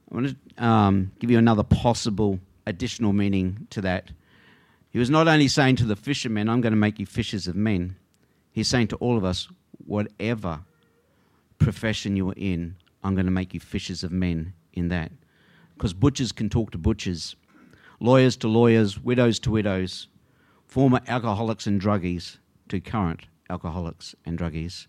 I 0.10 0.16
want 0.16 0.36
to 0.58 0.64
um, 0.64 1.12
give 1.20 1.30
you 1.30 1.38
another 1.38 1.64
possible 1.64 2.40
additional 2.66 3.12
meaning 3.12 3.68
to 3.72 3.82
that. 3.82 4.12
He 4.92 5.00
was 5.00 5.10
not 5.10 5.28
only 5.28 5.48
saying 5.48 5.76
to 5.78 5.86
the 5.86 5.96
fishermen, 5.96 6.50
I'm 6.50 6.62
going 6.62 6.74
to 6.74 6.78
make 6.78 7.00
you 7.00 7.06
fishers 7.06 7.48
of 7.48 7.56
men, 7.56 7.96
he's 8.52 8.68
saying 8.68 8.88
to 8.88 8.96
all 8.98 9.18
of 9.18 9.24
us, 9.24 9.48
whatever 9.86 10.62
profession 11.60 12.16
you're 12.16 12.34
in, 12.36 12.76
I'm 13.04 13.16
going 13.16 13.26
to 13.26 13.32
make 13.32 13.54
you 13.54 13.60
fishers 13.60 14.04
of 14.04 14.12
men 14.12 14.54
in 14.74 14.90
that. 14.90 15.12
Because 15.76 15.94
butchers 15.94 16.32
can 16.32 16.50
talk 16.50 16.72
to 16.72 16.78
butchers, 16.78 17.36
lawyers 18.00 18.36
to 18.38 18.48
lawyers, 18.48 19.00
widows 19.00 19.40
to 19.40 19.52
widows, 19.52 20.08
former 20.66 21.02
alcoholics 21.08 21.68
and 21.68 21.80
druggies 21.80 22.38
to 22.70 22.80
current 22.80 23.28
alcoholics 23.50 24.16
and 24.26 24.38
druggies. 24.38 24.88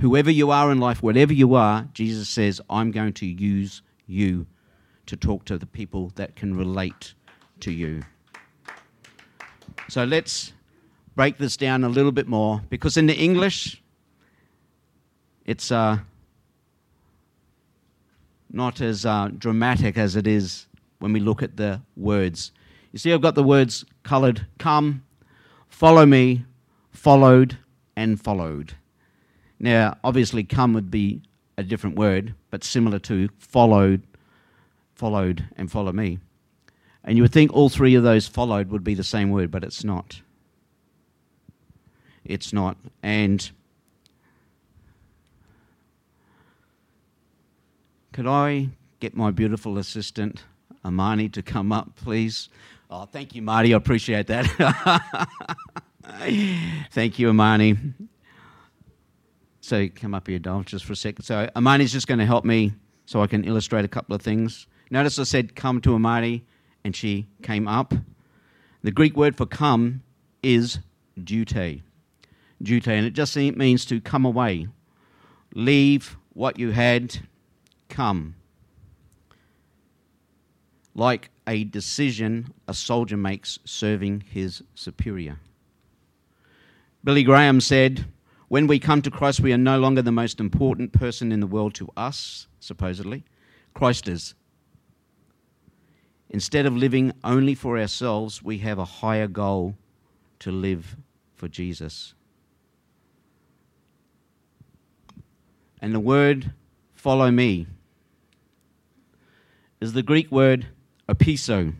Whoever 0.00 0.30
you 0.30 0.50
are 0.50 0.70
in 0.70 0.78
life, 0.78 1.02
whatever 1.02 1.32
you 1.32 1.54
are, 1.54 1.88
Jesus 1.92 2.28
says, 2.28 2.60
I'm 2.70 2.90
going 2.90 3.14
to 3.14 3.26
use 3.26 3.82
you 4.06 4.46
to 5.06 5.16
talk 5.16 5.44
to 5.46 5.58
the 5.58 5.66
people 5.66 6.12
that 6.14 6.36
can 6.36 6.54
relate 6.54 7.14
to 7.60 7.72
you. 7.72 8.02
So 9.88 10.04
let's 10.04 10.52
break 11.14 11.38
this 11.38 11.56
down 11.56 11.84
a 11.84 11.88
little 11.88 12.12
bit 12.12 12.28
more 12.28 12.62
because 12.68 12.96
in 12.96 13.06
the 13.06 13.16
English, 13.16 13.82
it's 15.44 15.72
uh, 15.72 15.98
not 18.50 18.80
as 18.80 19.06
uh, 19.06 19.28
dramatic 19.36 19.96
as 19.96 20.16
it 20.16 20.26
is 20.26 20.66
when 20.98 21.12
we 21.12 21.20
look 21.20 21.42
at 21.42 21.56
the 21.56 21.80
words. 21.96 22.52
You 22.92 22.98
see, 22.98 23.12
I've 23.12 23.20
got 23.20 23.34
the 23.34 23.42
words 23.42 23.84
coloured 24.02 24.46
come, 24.58 25.04
follow 25.68 26.06
me, 26.06 26.44
followed, 26.90 27.58
and 27.96 28.20
followed. 28.20 28.74
Now, 29.58 29.96
obviously, 30.04 30.44
come 30.44 30.72
would 30.74 30.90
be 30.90 31.22
a 31.56 31.62
different 31.62 31.96
word, 31.96 32.34
but 32.50 32.62
similar 32.62 32.98
to 33.00 33.28
followed, 33.38 34.02
followed, 34.94 35.48
and 35.56 35.70
follow 35.70 35.92
me. 35.92 36.18
And 37.04 37.16
you 37.16 37.22
would 37.22 37.32
think 37.32 37.52
all 37.52 37.68
three 37.68 37.94
of 37.94 38.02
those 38.02 38.26
followed 38.26 38.70
would 38.70 38.84
be 38.84 38.94
the 38.94 39.04
same 39.04 39.30
word, 39.30 39.50
but 39.50 39.64
it's 39.64 39.84
not. 39.84 40.20
It's 42.24 42.52
not. 42.52 42.76
And 43.02 43.50
could 48.12 48.26
I 48.26 48.68
get 49.00 49.16
my 49.16 49.30
beautiful 49.30 49.78
assistant, 49.78 50.44
Amani, 50.84 51.28
to 51.30 51.42
come 51.42 51.72
up, 51.72 51.96
please? 51.96 52.48
Oh, 52.90 53.04
thank 53.04 53.34
you, 53.34 53.42
Marty. 53.42 53.74
I 53.74 53.76
appreciate 53.76 54.26
that. 54.26 55.28
thank 56.90 57.18
you, 57.18 57.30
Amani. 57.30 57.76
So 59.60 59.86
come 59.94 60.14
up 60.14 60.26
here, 60.26 60.38
Dol, 60.38 60.62
just 60.62 60.84
for 60.86 60.94
a 60.94 60.96
second. 60.96 61.24
So 61.24 61.50
Amani's 61.54 61.92
just 61.92 62.06
going 62.06 62.18
to 62.18 62.26
help 62.26 62.44
me 62.44 62.72
so 63.04 63.22
I 63.22 63.26
can 63.26 63.44
illustrate 63.44 63.84
a 63.84 63.88
couple 63.88 64.14
of 64.14 64.22
things. 64.22 64.66
Notice 64.90 65.18
I 65.18 65.24
said 65.24 65.54
come 65.54 65.82
to 65.82 65.94
Amani, 65.94 66.44
and 66.84 66.94
she 66.94 67.26
came 67.42 67.68
up. 67.68 67.94
The 68.82 68.92
Greek 68.92 69.16
word 69.16 69.36
for 69.36 69.46
come 69.46 70.02
is 70.42 70.78
deute. 71.18 71.82
Deute, 72.62 72.88
and 72.88 73.06
it 73.06 73.12
just 73.12 73.36
means 73.36 73.84
to 73.86 74.00
come 74.00 74.24
away, 74.24 74.68
leave 75.54 76.16
what 76.32 76.58
you 76.58 76.70
had, 76.70 77.18
come. 77.88 78.34
Like 80.94 81.30
a 81.46 81.64
decision 81.64 82.52
a 82.66 82.74
soldier 82.74 83.16
makes 83.16 83.58
serving 83.64 84.24
his 84.30 84.62
superior. 84.74 85.38
Billy 87.04 87.22
Graham 87.22 87.60
said, 87.60 88.06
when 88.48 88.66
we 88.66 88.78
come 88.78 89.02
to 89.02 89.10
Christ, 89.10 89.40
we 89.40 89.52
are 89.52 89.58
no 89.58 89.78
longer 89.78 90.02
the 90.02 90.10
most 90.10 90.40
important 90.40 90.92
person 90.92 91.32
in 91.32 91.40
the 91.40 91.46
world 91.46 91.74
to 91.74 91.90
us, 91.96 92.46
supposedly. 92.60 93.24
Christ 93.74 94.08
is. 94.08 94.34
Instead 96.30 96.66
of 96.66 96.76
living 96.76 97.12
only 97.24 97.54
for 97.54 97.78
ourselves, 97.78 98.42
we 98.42 98.58
have 98.58 98.78
a 98.78 98.84
higher 98.84 99.26
goal 99.26 99.74
to 100.40 100.52
live 100.52 100.96
for 101.34 101.48
Jesus. 101.48 102.14
And 105.80 105.94
the 105.94 106.00
word 106.00 106.52
follow 106.94 107.30
me 107.30 107.66
is 109.80 109.92
the 109.92 110.02
Greek 110.02 110.30
word 110.30 110.66
opiso. 111.08 111.72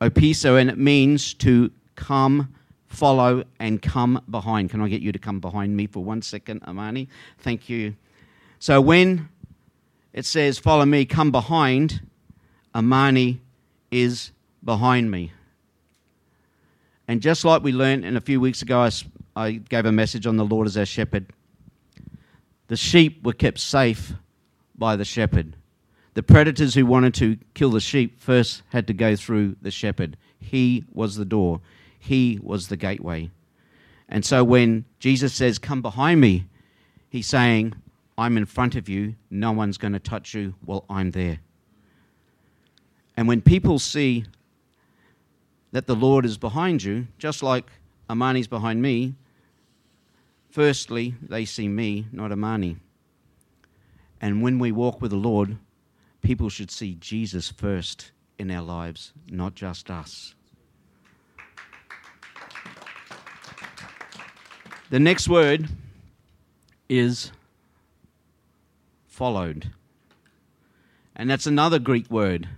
Opiso, 0.00 0.60
and 0.60 0.68
it 0.68 0.78
means 0.78 1.32
to 1.34 1.70
come 1.94 2.54
follow, 2.94 3.44
and 3.58 3.82
come 3.82 4.22
behind. 4.30 4.70
Can 4.70 4.80
I 4.80 4.88
get 4.88 5.02
you 5.02 5.12
to 5.12 5.18
come 5.18 5.40
behind 5.40 5.76
me 5.76 5.86
for 5.86 6.02
one 6.02 6.22
second, 6.22 6.62
Amani? 6.62 7.08
Thank 7.38 7.68
you. 7.68 7.96
So 8.58 8.80
when 8.80 9.28
it 10.12 10.24
says, 10.24 10.58
Follow 10.58 10.84
me, 10.84 11.04
come 11.04 11.30
behind, 11.30 12.00
Amani 12.74 13.40
is 13.94 14.32
behind 14.64 15.08
me. 15.08 15.32
And 17.06 17.22
just 17.22 17.44
like 17.44 17.62
we 17.62 17.70
learned 17.70 18.04
in 18.04 18.16
a 18.16 18.20
few 18.20 18.40
weeks 18.40 18.60
ago, 18.60 18.80
I, 18.80 18.90
I 19.36 19.52
gave 19.52 19.86
a 19.86 19.92
message 19.92 20.26
on 20.26 20.36
the 20.36 20.44
Lord 20.44 20.66
as 20.66 20.76
our 20.76 20.84
shepherd. 20.84 21.26
The 22.66 22.76
sheep 22.76 23.24
were 23.24 23.32
kept 23.32 23.60
safe 23.60 24.14
by 24.74 24.96
the 24.96 25.04
shepherd. 25.04 25.54
The 26.14 26.24
predators 26.24 26.74
who 26.74 26.86
wanted 26.86 27.14
to 27.14 27.38
kill 27.54 27.70
the 27.70 27.80
sheep 27.80 28.20
first 28.20 28.62
had 28.70 28.88
to 28.88 28.92
go 28.92 29.14
through 29.14 29.56
the 29.62 29.70
shepherd. 29.70 30.16
He 30.40 30.84
was 30.92 31.14
the 31.14 31.24
door. 31.24 31.60
He 31.96 32.40
was 32.42 32.68
the 32.68 32.76
gateway. 32.76 33.30
And 34.08 34.24
so 34.24 34.42
when 34.42 34.86
Jesus 34.98 35.32
says, 35.34 35.58
Come 35.58 35.82
behind 35.82 36.20
me, 36.20 36.46
he's 37.10 37.28
saying, 37.28 37.74
I'm 38.18 38.36
in 38.36 38.46
front 38.46 38.74
of 38.74 38.88
you. 38.88 39.14
No 39.30 39.52
one's 39.52 39.78
going 39.78 39.92
to 39.92 40.00
touch 40.00 40.34
you 40.34 40.54
while 40.64 40.84
I'm 40.90 41.12
there. 41.12 41.38
And 43.16 43.28
when 43.28 43.40
people 43.40 43.78
see 43.78 44.24
that 45.72 45.86
the 45.86 45.94
Lord 45.94 46.24
is 46.24 46.36
behind 46.36 46.82
you, 46.82 47.06
just 47.18 47.42
like 47.42 47.66
Amani's 48.08 48.48
behind 48.48 48.82
me, 48.82 49.14
firstly, 50.50 51.14
they 51.22 51.44
see 51.44 51.68
me, 51.68 52.06
not 52.12 52.32
Amani. 52.32 52.76
And 54.20 54.42
when 54.42 54.58
we 54.58 54.72
walk 54.72 55.00
with 55.00 55.10
the 55.10 55.16
Lord, 55.16 55.58
people 56.22 56.48
should 56.48 56.70
see 56.70 56.96
Jesus 57.00 57.50
first 57.50 58.10
in 58.38 58.50
our 58.50 58.62
lives, 58.62 59.12
not 59.28 59.54
just 59.54 59.90
us. 59.90 60.34
The 64.90 65.00
next 65.00 65.28
word 65.28 65.68
is 66.88 67.32
followed. 69.08 69.70
And 71.16 71.30
that's 71.30 71.46
another 71.46 71.78
Greek 71.78 72.10
word, 72.10 72.48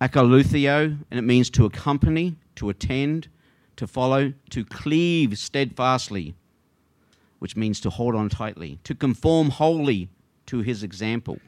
akoloutheo, 0.00 0.98
and 1.10 1.18
it 1.18 1.22
means 1.22 1.50
to 1.50 1.64
accompany, 1.64 2.36
to 2.56 2.68
attend, 2.68 3.28
to 3.76 3.86
follow, 3.86 4.32
to 4.50 4.64
cleave 4.64 5.38
steadfastly, 5.38 6.34
which 7.38 7.56
means 7.56 7.80
to 7.80 7.90
hold 7.90 8.14
on 8.14 8.28
tightly, 8.28 8.78
to 8.84 8.94
conform 8.94 9.50
wholly 9.50 10.08
to 10.46 10.60
his 10.60 10.82
example, 10.82 11.38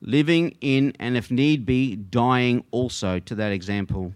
living 0.00 0.56
in, 0.60 0.94
and 0.98 1.16
if 1.16 1.30
need 1.30 1.64
be, 1.66 1.94
dying 1.94 2.64
also 2.70 3.18
to 3.20 3.34
that 3.34 3.52
example, 3.52 4.12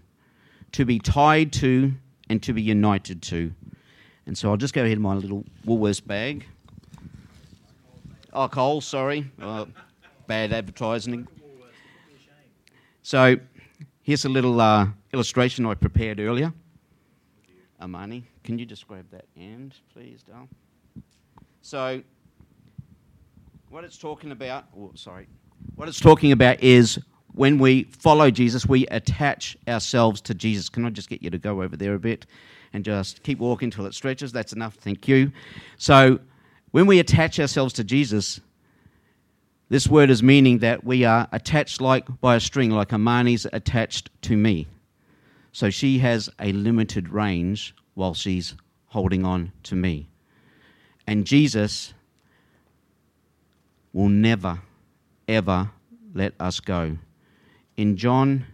to 0.71 0.85
be 0.85 0.99
tied 0.99 1.53
to 1.53 1.93
and 2.29 2.41
to 2.43 2.53
be 2.53 2.61
united 2.61 3.21
to. 3.21 3.53
And 4.25 4.37
so 4.37 4.49
I'll 4.49 4.57
just 4.57 4.73
go 4.73 4.81
ahead 4.81 4.97
in 4.97 5.01
my 5.01 5.13
little 5.13 5.45
Woolworths 5.65 6.05
bag. 6.05 6.47
Oh, 8.33 8.47
Coles, 8.47 8.85
sorry. 8.85 9.31
Uh, 9.39 9.65
bad 10.27 10.51
advertising. 10.51 11.27
So 13.05 13.37
here's 14.01 14.25
a 14.25 14.29
little 14.29 14.59
uh, 14.59 14.87
illustration 15.13 15.63
I 15.67 15.75
prepared 15.75 16.19
earlier. 16.19 16.51
Amani, 17.79 18.23
can 18.43 18.57
you 18.57 18.65
just 18.65 18.87
grab 18.87 19.05
that 19.11 19.25
end, 19.37 19.75
please, 19.93 20.23
Dal? 20.23 20.49
So 21.61 22.01
what 23.69 23.83
it's 23.83 23.99
talking 23.99 24.31
about, 24.31 24.65
oh, 24.75 24.91
sorry, 24.95 25.27
what 25.75 25.87
it's 25.87 25.99
talking 25.99 26.31
about 26.31 26.63
is 26.63 26.97
when 27.33 27.59
we 27.59 27.83
follow 27.83 28.31
Jesus, 28.31 28.65
we 28.65 28.87
attach 28.87 29.55
ourselves 29.67 30.19
to 30.21 30.33
Jesus. 30.33 30.67
Can 30.67 30.83
I 30.83 30.89
just 30.89 31.07
get 31.07 31.21
you 31.21 31.29
to 31.29 31.37
go 31.37 31.61
over 31.61 31.77
there 31.77 31.93
a 31.93 31.99
bit? 31.99 32.25
and 32.73 32.83
just 32.83 33.23
keep 33.23 33.39
walking 33.39 33.69
till 33.69 33.85
it 33.85 33.93
stretches. 33.93 34.33
That's 34.33 34.51
enough. 34.51 34.73
Thank 34.73 35.07
you. 35.07 35.31
So, 35.77 36.19
when 36.71 36.87
we 36.87 36.99
attach 36.99 37.39
ourselves 37.39 37.71
to 37.75 37.85
Jesus, 37.85 38.41
this 39.69 39.87
word 39.87 40.09
is 40.09 40.21
meaning 40.21 40.59
that 40.59 40.83
we 40.83 41.03
are 41.05 41.27
attached 41.31 41.81
like 41.81 42.21
by 42.21 42.35
a 42.35 42.39
string, 42.39 42.69
like 42.69 42.93
Amani's 42.93 43.47
attached 43.51 44.09
to 44.23 44.37
me. 44.37 44.67
So 45.51 45.69
she 45.69 45.99
has 45.99 46.29
a 46.39 46.51
limited 46.51 47.09
range 47.09 47.73
while 47.93 48.13
she's 48.13 48.55
holding 48.87 49.25
on 49.25 49.51
to 49.63 49.75
me. 49.75 50.07
And 51.07 51.25
Jesus 51.25 51.93
will 53.93 54.09
never, 54.09 54.59
ever 55.27 55.71
let 56.13 56.33
us 56.39 56.59
go. 56.59 56.97
In 57.77 57.97
John 57.97 58.45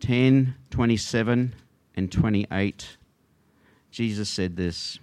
10 0.00 0.54
27, 0.70 1.54
and 1.94 2.10
28, 2.10 2.96
Jesus 3.90 4.28
said 4.28 4.56
this 4.56 4.98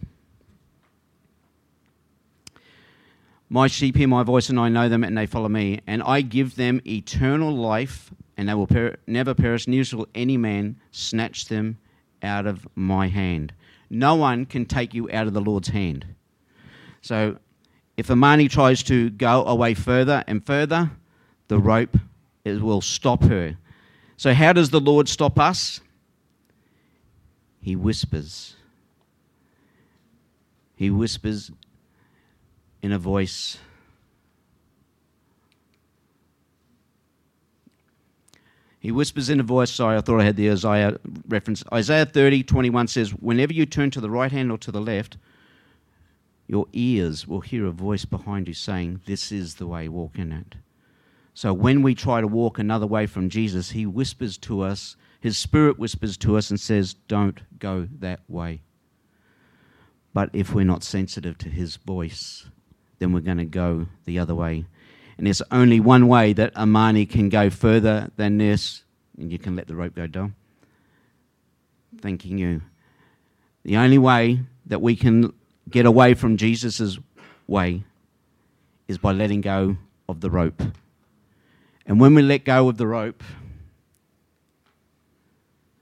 My 3.50 3.68
sheep 3.68 3.96
hear 3.96 4.08
my 4.08 4.24
voice, 4.24 4.50
and 4.50 4.60
I 4.60 4.70
know 4.70 4.88
them, 4.90 5.04
and 5.04 5.18
they 5.18 5.26
follow 5.26 5.50
me. 5.50 5.82
And 5.88 6.04
I 6.04 6.22
give 6.22 6.56
them 6.56 6.82
eternal 6.86 7.52
life, 7.52 8.12
and 8.38 8.48
they 8.48 8.54
will 8.54 8.68
per- 8.68 8.96
never 9.08 9.34
perish, 9.34 9.68
neither 9.68 9.84
shall 9.84 10.08
any 10.14 10.38
man 10.38 10.80
snatch 10.92 11.46
them 11.46 11.80
out 12.22 12.46
of 12.46 12.68
my 12.76 13.08
hand. 13.08 13.54
No 13.90 14.16
one 14.16 14.46
can 14.46 14.66
take 14.66 14.94
you 14.94 15.10
out 15.12 15.26
of 15.26 15.34
the 15.34 15.42
Lord's 15.42 15.70
hand. 15.70 16.06
So 17.02 17.38
if 17.98 18.10
Amani 18.10 18.48
tries 18.48 18.84
to 18.84 19.10
go 19.10 19.44
away 19.46 19.74
further 19.74 20.24
and 20.28 20.46
further, 20.46 20.92
the 21.50 21.60
rope 21.60 21.98
will 22.46 22.82
stop 22.82 23.24
her. 23.24 23.58
So, 24.16 24.34
how 24.34 24.54
does 24.54 24.70
the 24.70 24.80
Lord 24.80 25.10
stop 25.10 25.40
us? 25.40 25.82
He 27.62 27.76
whispers. 27.76 28.56
He 30.76 30.90
whispers 30.90 31.52
in 32.82 32.92
a 32.92 33.00
voice. 33.00 33.58
He 38.80 38.92
whispers 38.92 39.30
in 39.30 39.40
a 39.40 39.44
voice. 39.44 39.72
Sorry, 39.72 39.98
I 39.98 40.02
thought 40.02 40.22
I 40.22 40.24
had 40.24 40.38
the 40.38 40.50
Isaiah 40.50 40.98
reference. 41.28 41.64
Isaiah 41.74 42.06
30, 42.06 42.44
21 42.44 42.88
says, 42.88 43.12
Whenever 43.12 43.54
you 43.54 43.66
turn 43.66 43.92
to 43.92 44.02
the 44.02 44.10
right 44.10 44.32
hand 44.32 44.52
or 44.52 44.58
to 44.60 44.72
the 44.72 44.80
left, 44.82 45.18
your 46.48 46.66
ears 46.74 47.28
will 47.28 47.42
hear 47.42 47.66
a 47.66 47.72
voice 47.72 48.06
behind 48.06 48.48
you 48.48 48.54
saying, 48.54 49.02
This 49.06 49.32
is 49.32 49.56
the 49.56 49.68
way, 49.68 49.90
walk 49.90 50.18
in 50.18 50.32
it. 50.32 50.56
So 51.34 51.54
when 51.54 51.84
we 51.84 51.94
try 51.94 52.22
to 52.22 52.28
walk 52.28 52.58
another 52.58 52.88
way 52.88 53.06
from 53.06 53.30
Jesus, 53.30 53.72
he 53.72 53.86
whispers 53.86 54.38
to 54.40 54.62
us, 54.62 54.96
his 55.20 55.38
spirit 55.38 55.78
whispers 55.78 56.18
to 56.18 56.38
us 56.38 56.50
and 56.50 56.60
says, 56.60 56.94
Don't 56.94 57.42
go 57.60 57.88
that 58.00 58.22
way. 58.28 58.62
But 60.14 60.30
if 60.34 60.54
we're 60.54 60.66
not 60.66 60.84
sensitive 60.84 61.38
to 61.40 61.50
his 61.50 61.76
voice, 61.76 62.48
then 63.00 63.14
we're 63.14 63.22
going 63.22 63.38
to 63.38 63.46
go 63.46 63.88
the 64.06 64.20
other 64.20 64.36
way. 64.36 64.66
And 65.18 65.26
there's 65.26 65.42
only 65.52 65.80
one 65.80 66.08
way 66.08 66.34
that 66.34 66.56
Amani 66.56 67.06
can 67.06 67.30
go 67.30 67.50
further 67.50 68.12
than 68.16 68.38
this, 68.38 68.84
and 69.18 69.32
you 69.32 69.40
can 69.40 69.56
let 69.56 69.68
the 69.68 69.76
rope 69.76 69.96
go 69.96 70.08
down. 70.08 70.36
Thanking 72.02 72.38
you. 72.38 72.62
The 73.64 73.78
only 73.78 73.98
way 73.98 74.42
that 74.68 74.82
we 74.82 74.96
can 74.96 75.34
get 75.70 75.86
away 75.86 76.14
from 76.14 76.38
Jesus' 76.38 76.98
way 77.48 77.84
is 78.88 78.98
by 78.98 79.12
letting 79.12 79.42
go 79.42 79.78
of 80.08 80.22
the 80.22 80.30
rope. 80.30 80.62
And 81.86 82.00
when 82.00 82.16
we 82.16 82.22
let 82.22 82.46
go 82.46 82.70
of 82.70 82.78
the 82.78 82.88
rope, 82.88 83.24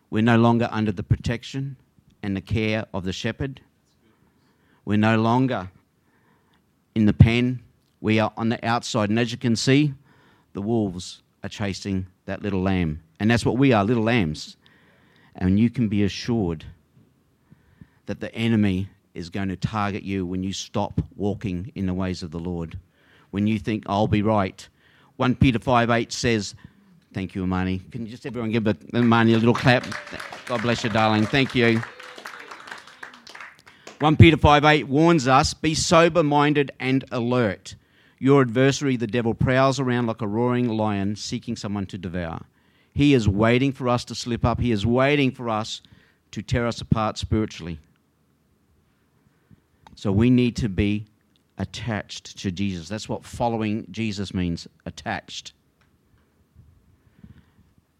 we're 0.10 0.24
no 0.24 0.38
longer 0.38 0.70
under 0.72 0.92
the 0.92 1.04
protection 1.04 1.76
and 2.24 2.36
the 2.36 2.42
care 2.42 2.86
of 2.94 3.04
the 3.04 3.14
shepherd. 3.14 3.62
We're 4.84 4.98
no 4.98 5.18
longer 5.18 5.70
in 6.98 7.06
the 7.06 7.14
pen. 7.14 7.62
We 8.02 8.20
are 8.20 8.34
on 8.36 8.50
the 8.50 8.64
outside. 8.66 9.10
And 9.10 9.20
as 9.20 9.32
you 9.32 9.38
can 9.38 9.56
see, 9.56 9.94
the 10.54 10.62
wolves 10.62 11.22
are 11.44 11.50
chasing 11.50 12.08
that 12.26 12.42
little 12.42 12.62
lamb. 12.62 13.04
And 13.20 13.30
that's 13.30 13.46
what 13.46 13.58
we 13.58 13.72
are 13.72 13.86
little 13.86 14.04
lambs. 14.04 14.58
And 15.36 15.60
you 15.60 15.70
can 15.70 15.88
be 15.88 16.04
assured 16.04 16.66
that 18.08 18.20
the 18.20 18.34
enemy 18.34 18.90
is 19.14 19.30
going 19.30 19.50
to 19.50 19.56
target 19.56 20.02
you 20.02 20.26
when 20.26 20.44
you 20.44 20.52
stop 20.52 21.00
walking 21.16 21.72
in 21.76 21.86
the 21.86 21.94
ways 21.94 22.24
of 22.24 22.32
the 22.32 22.40
Lord. 22.40 22.80
When 23.30 23.46
you 23.46 23.60
think, 23.60 23.84
I'll 23.88 24.08
be 24.08 24.24
right. 24.24 24.68
1 25.18 25.36
Peter 25.36 25.60
5 25.60 25.92
8 25.92 26.12
says, 26.12 26.56
Thank 27.14 27.36
you, 27.36 27.44
Amani. 27.44 27.80
Can 27.92 28.06
you 28.06 28.12
just 28.12 28.26
everyone 28.26 28.52
give 28.52 28.68
Amani 28.68 29.34
a 29.34 29.38
little 29.38 29.54
clap? 29.54 29.86
God 30.48 30.62
bless 30.64 30.84
you, 30.84 30.90
darling. 30.90 31.26
Thank 31.26 31.54
you. 31.54 31.82
1 34.00 34.16
Peter 34.18 34.38
5 34.38 34.64
8 34.64 34.84
warns 34.88 35.28
us 35.28 35.56
be 35.56 35.74
sober 35.74 36.22
minded 36.22 36.72
and 36.80 37.04
alert. 37.12 37.76
Your 38.20 38.42
adversary, 38.42 38.96
the 38.96 39.08
devil, 39.08 39.34
prowls 39.34 39.80
around 39.80 40.06
like 40.06 40.22
a 40.22 40.28
roaring 40.28 40.70
lion 40.70 41.16
seeking 41.16 41.56
someone 41.56 41.88
to 41.88 41.98
devour. 41.98 42.46
He 42.94 43.16
is 43.16 43.28
waiting 43.28 43.72
for 43.72 43.90
us 43.90 44.06
to 44.06 44.16
slip 44.16 44.46
up, 44.46 44.60
he 44.60 44.72
is 44.72 44.86
waiting 44.86 45.32
for 45.32 45.50
us 45.50 45.82
to 46.32 46.44
tear 46.44 46.68
us 46.68 46.80
apart 46.80 47.18
spiritually. 47.18 47.80
So 49.96 50.12
we 50.12 50.30
need 50.30 50.56
to 50.58 50.70
be 50.70 51.06
attached 51.58 52.38
to 52.40 52.52
Jesus. 52.52 52.88
That's 52.90 53.10
what 53.10 53.26
following 53.26 53.88
Jesus 53.90 54.32
means 54.32 54.68
attached. 54.86 55.54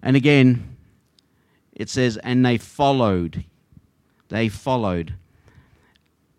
And 0.04 0.16
again, 0.16 0.78
it 1.74 1.90
says, 1.90 2.18
and 2.18 2.46
they 2.46 2.58
followed. 2.58 3.46
They 4.30 4.48
followed. 4.48 5.16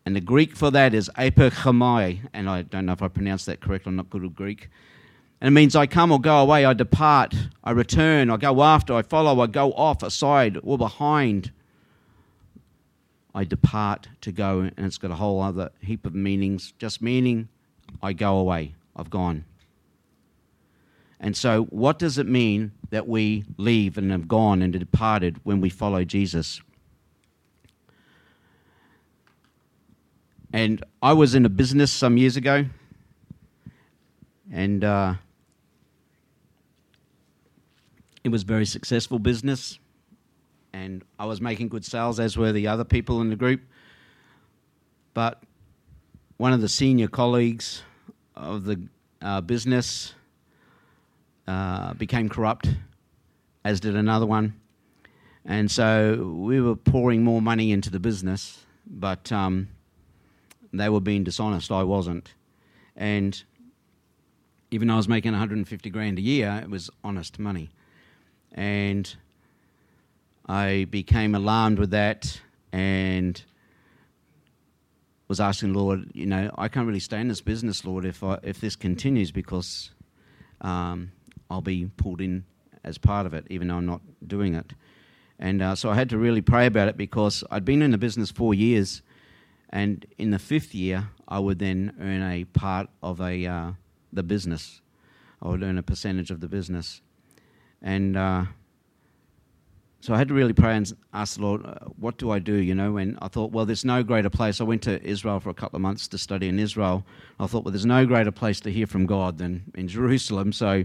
And 0.09 0.17
the 0.17 0.23
Greek 0.23 0.57
for 0.57 0.71
that 0.71 0.95
is 0.95 1.11
aperchomai, 1.19 2.21
and 2.33 2.49
I 2.49 2.63
don't 2.63 2.87
know 2.87 2.95
if 2.95 3.03
I 3.03 3.09
pronounced 3.09 3.45
that 3.45 3.61
correctly, 3.61 3.91
I'm 3.91 3.97
not 3.97 4.09
good 4.09 4.25
at 4.25 4.35
Greek. 4.35 4.71
And 5.39 5.49
it 5.49 5.51
means 5.51 5.77
I 5.77 5.87
come 5.87 6.11
or 6.11 6.19
go 6.19 6.39
away, 6.39 6.65
I 6.65 6.73
depart, 6.73 7.35
I 7.63 7.73
return, 7.73 8.31
I 8.31 8.39
go 8.39 8.63
after, 8.63 8.95
I 8.95 9.03
follow, 9.03 9.39
I 9.43 9.47
go 9.49 9.71
off, 9.75 10.03
aside, 10.03 10.57
or 10.63 10.79
behind. 10.79 11.53
I 13.35 13.45
depart 13.45 14.09
to 14.23 14.33
go, 14.33 14.61
and 14.61 14.87
it's 14.87 14.97
got 14.97 15.11
a 15.11 15.17
whole 15.17 15.43
other 15.43 15.73
heap 15.83 16.07
of 16.07 16.15
meanings. 16.15 16.73
Just 16.79 17.03
meaning, 17.03 17.51
I 18.03 18.15
go 18.15 18.39
away, 18.39 18.77
I've 18.97 19.11
gone. 19.11 19.45
And 21.21 21.37
so, 21.37 21.65
what 21.65 21.99
does 21.99 22.17
it 22.17 22.27
mean 22.27 22.73
that 22.89 23.07
we 23.07 23.45
leave 23.59 23.99
and 23.99 24.11
have 24.11 24.27
gone 24.27 24.63
and 24.63 24.73
departed 24.73 25.39
when 25.45 25.61
we 25.61 25.69
follow 25.69 26.03
Jesus? 26.03 26.63
And 30.53 30.83
I 31.03 31.13
was 31.13 31.35
in 31.35 31.45
a 31.45 31.49
business 31.49 31.93
some 31.93 32.17
years 32.17 32.37
ago, 32.37 32.65
and 34.51 34.83
uh, 34.83 35.15
it 38.25 38.31
was 38.31 38.43
a 38.43 38.47
very 38.47 38.67
successful 38.67 39.19
business 39.19 39.79
and 40.73 41.03
I 41.19 41.27
was 41.27 41.41
making 41.41 41.69
good 41.69 41.85
sales, 41.85 42.21
as 42.21 42.37
were 42.37 42.53
the 42.53 42.67
other 42.69 42.85
people 42.85 43.21
in 43.21 43.31
the 43.31 43.37
group. 43.37 43.63
But 45.15 45.43
one 46.37 46.53
of 46.53 46.61
the 46.61 46.69
senior 46.69 47.09
colleagues 47.09 47.83
of 48.37 48.65
the 48.65 48.81
uh, 49.21 49.41
business 49.41 50.15
uh, 51.47 51.95
became 51.95 52.29
corrupt, 52.29 52.69
as 53.65 53.81
did 53.81 53.97
another 53.97 54.27
one. 54.27 54.55
And 55.45 55.71
so 55.71 56.35
we 56.39 56.61
were 56.61 56.77
pouring 56.77 57.25
more 57.25 57.41
money 57.41 57.73
into 57.73 57.91
the 57.91 57.99
business, 57.99 58.65
but 58.87 59.33
um, 59.33 59.69
they 60.73 60.89
were 60.89 61.01
being 61.01 61.25
dishonest. 61.25 61.71
I 61.71 61.83
wasn't. 61.83 62.35
And 62.97 63.43
even 64.71 64.89
though 64.89 64.95
I 64.95 64.99
was 64.99 65.09
making 65.09 65.33
150 65.33 65.91
grand 65.91 66.19
a 66.19 66.23
year, 66.23 66.61
it 66.63 66.71
was 66.71 66.91
honest 67.03 67.39
money. 67.39 67.71
And 68.53 69.15
I 70.47 70.87
became 70.91 71.35
alarmed 71.35 71.79
with 71.79 71.91
that 71.91 72.41
and 72.73 73.43
was 75.29 75.41
asking 75.41 75.75
Lord, 75.75 76.11
you 76.15 76.27
know, 76.27 76.51
I 76.57 76.69
can't 76.69 76.87
really 76.87 77.01
stay 77.01 77.21
in 77.21 77.29
this 77.29 77.43
business, 77.43 77.85
Lord, 77.85 78.05
if 78.05 78.23
I, 78.25 78.39
if 78.43 78.61
this 78.61 78.77
continues, 78.77 79.31
because 79.31 79.91
um, 80.63 81.13
I'll 81.51 81.61
be 81.61 81.91
pulled 81.97 82.21
in 82.21 82.45
as 82.83 82.97
part 82.97 83.27
of 83.27 83.35
it, 83.35 83.47
even 83.51 83.69
though 83.69 83.77
I'm 83.77 83.87
not 83.87 84.01
doing 84.27 84.55
it. 84.55 84.73
And 85.39 85.63
uh, 85.63 85.75
so 85.75 85.91
I 85.91 85.95
had 85.95 86.09
to 86.11 86.19
really 86.19 86.41
pray 86.41 86.67
about 86.67 86.89
it 86.89 86.97
because 86.97 87.45
I'd 87.51 87.65
been 87.65 87.83
in 87.83 87.91
the 87.91 87.99
business 87.99 88.31
four 88.31 88.55
years, 88.55 89.03
and 89.71 90.07
in 90.17 90.31
the 90.31 90.39
fifth 90.39 90.75
year, 90.75 91.11
I 91.27 91.39
would 91.39 91.59
then 91.59 91.95
earn 92.01 92.23
a 92.23 92.45
part 92.45 92.89
of 93.03 93.21
a 93.21 93.47
uh, 93.47 93.73
the 94.13 94.23
business. 94.23 94.81
I 95.43 95.49
would 95.49 95.63
earn 95.63 95.79
a 95.79 95.83
percentage 95.83 96.31
of 96.31 96.41
the 96.41 96.49
business, 96.49 97.01
and 97.83 98.17
uh, 98.17 98.45
so 100.01 100.15
I 100.15 100.19
had 100.19 100.29
to 100.29 100.35
really 100.35 100.53
pray 100.53 100.77
and 100.77 100.93
ask 101.13 101.37
the 101.37 101.43
Lord, 101.43 101.67
uh, 101.67 101.75
what 101.99 102.19
do 102.19 102.31
I 102.31 102.39
do? 102.39 102.55
You 102.55 102.75
know, 102.75 102.97
and 102.99 103.19
I 103.21 103.29
thought, 103.29 103.51
well, 103.51 103.67
there's 103.67 103.85
no 103.85 104.03
greater 104.03 104.31
place. 104.31 104.61
I 104.61 104.65
went 104.65 104.83
to 104.83 105.03
Israel 105.03 105.41
for 105.41 105.51
a 105.51 105.55
couple 105.55 105.77
of 105.77 105.83
months 105.83 106.07
to 106.09 106.19
study 106.19 106.49
in 106.49 106.59
Israel. 106.59 107.05
I 107.41 107.47
thought, 107.47 107.65
well, 107.65 107.73
there's 107.73 107.85
no 107.87 108.07
greater 108.07 108.31
place 108.31 108.61
to 108.61 108.71
hear 108.71 108.87
from 108.87 109.07
God 109.07 109.39
than 109.39 109.65
in 109.75 109.89
Jerusalem. 109.89 110.53
So 110.53 110.85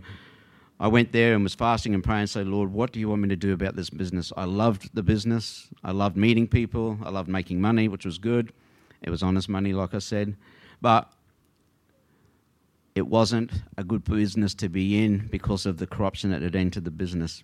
I 0.79 0.87
went 0.87 1.11
there 1.11 1.35
and 1.35 1.43
was 1.43 1.53
fasting 1.53 1.93
and 1.93 2.03
praying 2.03 2.27
said, 2.27 2.47
Lord, 2.47 2.73
what 2.73 2.91
do 2.91 2.99
you 2.99 3.07
want 3.07 3.21
me 3.21 3.29
to 3.29 3.35
do 3.35 3.53
about 3.53 3.75
this 3.75 3.91
business? 3.91 4.33
I 4.35 4.45
loved 4.45 4.89
the 4.95 5.03
business. 5.03 5.67
I 5.83 5.91
loved 5.91 6.17
meeting 6.17 6.47
people. 6.47 6.97
I 7.03 7.09
loved 7.09 7.29
making 7.29 7.61
money, 7.61 7.87
which 7.87 8.05
was 8.05 8.17
good. 8.17 8.51
It 9.03 9.09
was 9.09 9.23
honest 9.23 9.49
money, 9.49 9.73
like 9.73 9.93
I 9.93 9.99
said. 9.99 10.35
But 10.81 11.11
it 12.95 13.07
wasn't 13.07 13.51
a 13.77 13.83
good 13.83 14.03
business 14.03 14.53
to 14.55 14.69
be 14.69 15.03
in 15.03 15.27
because 15.27 15.65
of 15.65 15.77
the 15.77 15.87
corruption 15.87 16.31
that 16.31 16.41
had 16.41 16.55
entered 16.55 16.85
the 16.85 16.91
business. 16.91 17.43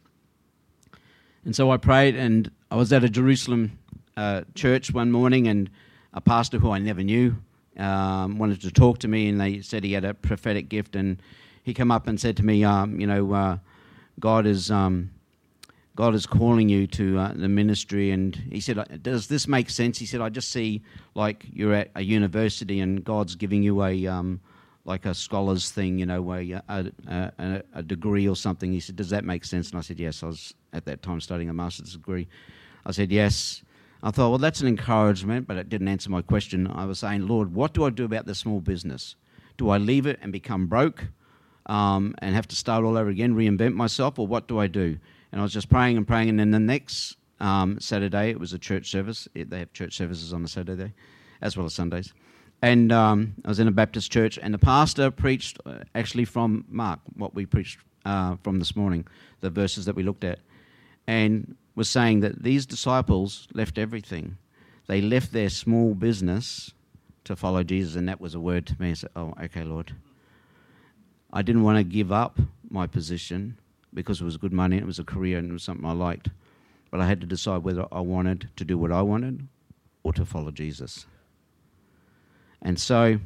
And 1.45 1.56
so 1.56 1.72
I 1.72 1.78
prayed, 1.78 2.15
and 2.15 2.52
I 2.69 2.76
was 2.76 2.93
at 2.93 3.04
a 3.04 3.10
Jerusalem 3.10 3.80
uh, 4.15 4.41
church 4.56 4.93
one 4.93 5.12
morning, 5.12 5.48
and 5.48 5.69
a 6.13 6.22
pastor 6.22 6.60
who 6.60 6.72
I 6.72 6.80
never 6.80 7.04
knew 7.04 7.38
um, 7.78 8.38
wanted 8.38 8.62
to 8.62 8.72
talk 8.72 9.00
to 9.00 9.08
me, 9.08 9.30
and 9.30 9.39
they 9.39 9.62
said 9.62 9.84
he 9.84 9.93
had 9.93 10.06
a 10.06 10.13
prophetic 10.13 10.69
gift, 10.69 10.95
and 10.95 11.22
he 11.63 11.74
came 11.74 11.91
up 11.91 12.08
and 12.08 12.19
said 12.19 12.38
to 12.38 12.45
me, 12.45 12.63
um, 12.63 13.00
you 13.00 13.08
know, 13.08 13.34
uh, 13.34 13.58
God 14.19 14.45
is 14.45 14.69
um, 14.69 15.12
God 15.95 16.15
is 16.15 16.25
calling 16.25 16.69
you 16.69 16.88
to 16.88 17.19
uh, 17.19 17.34
the 17.34 17.49
ministry, 17.49 18.12
and 18.12 18.36
he 18.36 18.62
said, 18.62 19.04
does 19.04 19.28
this 19.28 19.47
make 19.47 19.69
sense? 19.69 19.97
He 19.97 20.06
said, 20.06 20.21
I 20.21 20.30
just 20.30 20.49
see 20.49 20.82
like 21.13 21.45
you're 21.52 21.73
at 21.73 21.91
a 21.95 22.02
university, 22.02 22.80
and 22.80 23.04
God's 23.04 23.36
giving 23.36 23.63
you 23.63 23.84
a 23.84 24.08
um, 24.08 24.39
like 24.86 25.06
a 25.06 25.13
scholar's 25.13 25.71
thing, 25.71 25.99
you 25.99 26.06
know, 26.06 26.21
where 26.21 26.41
you, 26.41 26.62
a, 26.69 26.86
a, 27.08 27.63
a 27.73 27.84
degree 27.84 28.28
or 28.28 28.36
something. 28.36 28.71
He 28.71 28.80
said, 28.80 28.95
"Does 28.95 29.10
that 29.10 29.25
make 29.25 29.43
sense?" 29.43 29.69
And 29.71 29.78
I 29.78 29.82
said, 29.82 29.99
"Yes." 29.99 30.23
I 30.23 30.28
was 30.28 30.54
at 30.73 30.86
that 30.86 31.04
time 31.04 31.19
studying 31.19 31.49
a 31.49 31.54
master's 31.54 31.93
degree. 31.93 32.28
I 32.86 32.91
said, 32.91 33.12
"Yes." 33.12 33.62
I 34.02 34.12
thought, 34.12 34.30
well, 34.30 34.38
that's 34.38 34.62
an 34.62 34.67
encouragement, 34.67 35.45
but 35.45 35.58
it 35.58 35.67
didn't 35.67 35.89
answer 35.89 36.10
my 36.10 36.21
question. 36.21 36.67
I 36.67 36.86
was 36.86 36.99
saying, 36.99 37.28
Lord, 37.28 37.54
what 37.54 37.73
do 37.73 37.84
I 37.84 37.89
do 37.89 38.06
about 38.06 38.25
the 38.25 38.34
small 38.34 38.62
business? 38.62 39.17
Do 39.58 39.69
I 39.69 39.78
leave 39.78 40.06
it 40.06 40.19
and 40.21 40.32
become 40.32 40.67
broke 40.67 41.04
um, 41.65 42.15
and 42.19 42.34
have 42.34 42.47
to 42.47 42.56
start 42.56 42.86
all 42.86 42.97
over 42.97 43.10
again, 43.10 43.36
reinvent 43.36 43.73
myself, 43.73 44.17
or 44.17 44.25
what 44.25 44.47
do 44.47 44.58
I 44.58 44.67
do? 44.67 44.97
And 45.31 45.39
I 45.39 45.43
was 45.43 45.53
just 45.53 45.69
praying 45.69 45.97
and 45.97 46.07
praying, 46.07 46.29
and 46.29 46.39
then 46.39 46.51
the 46.51 46.59
next 46.59 47.17
um, 47.39 47.79
Saturday, 47.79 48.29
it 48.29 48.39
was 48.39 48.53
a 48.53 48.59
church 48.59 48.89
service. 48.89 49.27
It, 49.33 49.49
they 49.49 49.59
have 49.59 49.73
church 49.73 49.95
services 49.95 50.33
on 50.33 50.43
a 50.43 50.47
Saturday, 50.47 50.93
as 51.41 51.55
well 51.55 51.65
as 51.65 51.73
Sundays. 51.73 52.13
And 52.61 52.91
um, 52.91 53.35
I 53.45 53.47
was 53.47 53.59
in 53.59 53.67
a 53.67 53.71
Baptist 53.71 54.11
church, 54.11 54.37
and 54.41 54.53
the 54.53 54.59
pastor 54.59 55.11
preached 55.11 55.59
uh, 55.65 55.79
actually 55.95 56.25
from 56.25 56.65
Mark, 56.69 56.99
what 57.15 57.33
we 57.33 57.45
preached 57.45 57.79
uh, 58.05 58.35
from 58.43 58.59
this 58.59 58.75
morning, 58.75 59.07
the 59.39 59.49
verses 59.49 59.85
that 59.85 59.95
we 59.95 60.03
looked 60.03 60.23
at, 60.23 60.39
and 61.07 61.55
was 61.75 61.89
saying 61.89 62.19
that 62.21 62.43
these 62.43 62.65
disciples 62.65 63.47
left 63.53 63.77
everything. 63.77 64.37
They 64.87 64.99
left 64.99 65.31
their 65.31 65.49
small 65.49 65.93
business 65.93 66.73
to 67.23 67.35
follow 67.35 67.63
Jesus, 67.63 67.95
and 67.95 68.09
that 68.09 68.19
was 68.19 68.35
a 68.35 68.39
word 68.39 68.65
to 68.67 68.81
me. 68.81 68.91
I 68.91 68.93
said, 68.93 69.11
"Oh, 69.15 69.33
okay, 69.43 69.63
Lord." 69.63 69.93
I 71.31 71.43
didn't 71.43 71.61
want 71.61 71.77
to 71.77 71.83
give 71.83 72.11
up 72.11 72.39
my 72.69 72.87
position 72.87 73.59
because 73.93 74.21
it 74.21 74.25
was 74.25 74.38
good 74.38 74.54
money, 74.54 74.78
it 74.78 74.86
was 74.86 74.99
a 74.99 75.04
career, 75.04 75.38
and 75.38 75.49
it 75.49 75.54
was 75.54 75.63
something 75.63 75.86
I 75.86 75.93
liked. 75.93 76.30
But 76.91 77.02
I 77.02 77.08
had 77.08 77.21
to 77.21 77.28
decide 77.28 77.63
whether 77.63 77.86
I 77.91 78.02
wanted 78.02 78.49
to 78.56 78.65
do 78.65 78.78
what 78.78 78.91
I 78.91 79.02
wanted 79.02 79.47
or 80.04 80.13
to 80.13 80.25
follow 80.25 80.52
Jesus. 80.52 81.06
And 82.62 82.80
so 82.80 83.19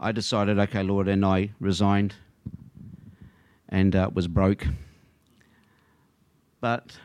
I 0.00 0.12
decided, 0.12 0.58
okay, 0.58 0.82
Lord, 0.82 1.08
and 1.08 1.24
I 1.24 1.50
resigned 1.60 2.14
and 3.68 3.94
uh, 3.94 4.10
was 4.12 4.26
broke. 4.26 4.66
But, 6.60 6.98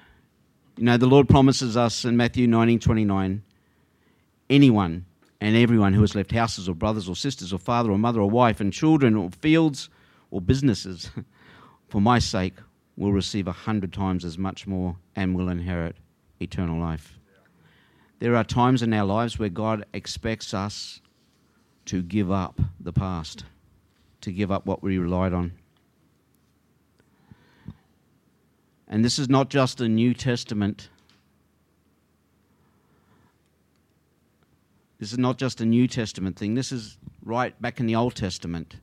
you 0.77 0.85
know, 0.85 0.97
the 0.97 1.07
Lord 1.07 1.27
promises 1.27 1.75
us 1.75 2.05
in 2.05 2.15
Matthew 2.15 2.47
19 2.47 2.79
29 2.79 3.43
anyone 4.49 5.05
and 5.41 5.55
everyone 5.55 5.93
who 5.93 6.01
has 6.01 6.15
left 6.15 6.31
houses 6.31 6.67
or 6.67 6.75
brothers 6.75 7.07
or 7.07 7.15
sisters 7.15 7.53
or 7.53 7.59
father 7.59 7.91
or 7.91 7.97
mother 7.97 8.19
or 8.19 8.29
wife 8.29 8.59
and 8.59 8.73
children 8.73 9.15
or 9.15 9.29
fields 9.29 9.89
or 10.31 10.41
businesses 10.41 11.11
for 11.89 12.01
my 12.01 12.19
sake 12.19 12.55
will 12.95 13.11
receive 13.11 13.47
a 13.47 13.51
hundred 13.51 13.93
times 13.93 14.25
as 14.25 14.37
much 14.37 14.67
more 14.67 14.97
and 15.15 15.35
will 15.35 15.49
inherit 15.49 15.95
eternal 16.39 16.79
life. 16.79 17.17
There 18.19 18.35
are 18.35 18.43
times 18.43 18.81
in 18.81 18.93
our 18.93 19.05
lives 19.05 19.39
where 19.39 19.49
God 19.49 19.85
expects 19.93 20.53
us 20.53 21.01
to 21.85 22.01
give 22.01 22.31
up 22.31 22.59
the 22.79 22.93
past, 22.93 23.45
to 24.21 24.31
give 24.31 24.51
up 24.51 24.65
what 24.65 24.83
we 24.83 24.97
relied 24.97 25.33
on. 25.33 25.53
And 28.87 29.05
this 29.05 29.17
is 29.17 29.29
not 29.29 29.49
just 29.49 29.79
a 29.79 29.87
New 29.87 30.13
Testament 30.13 30.89
This 34.99 35.13
is 35.13 35.17
not 35.17 35.37
just 35.37 35.61
a 35.61 35.65
New 35.65 35.87
Testament 35.87 36.37
thing, 36.37 36.55
this 36.55 36.71
is 36.71 36.97
right 37.23 37.59
back 37.61 37.79
in 37.79 37.85
the 37.85 37.95
Old 37.95 38.15
Testament. 38.15 38.75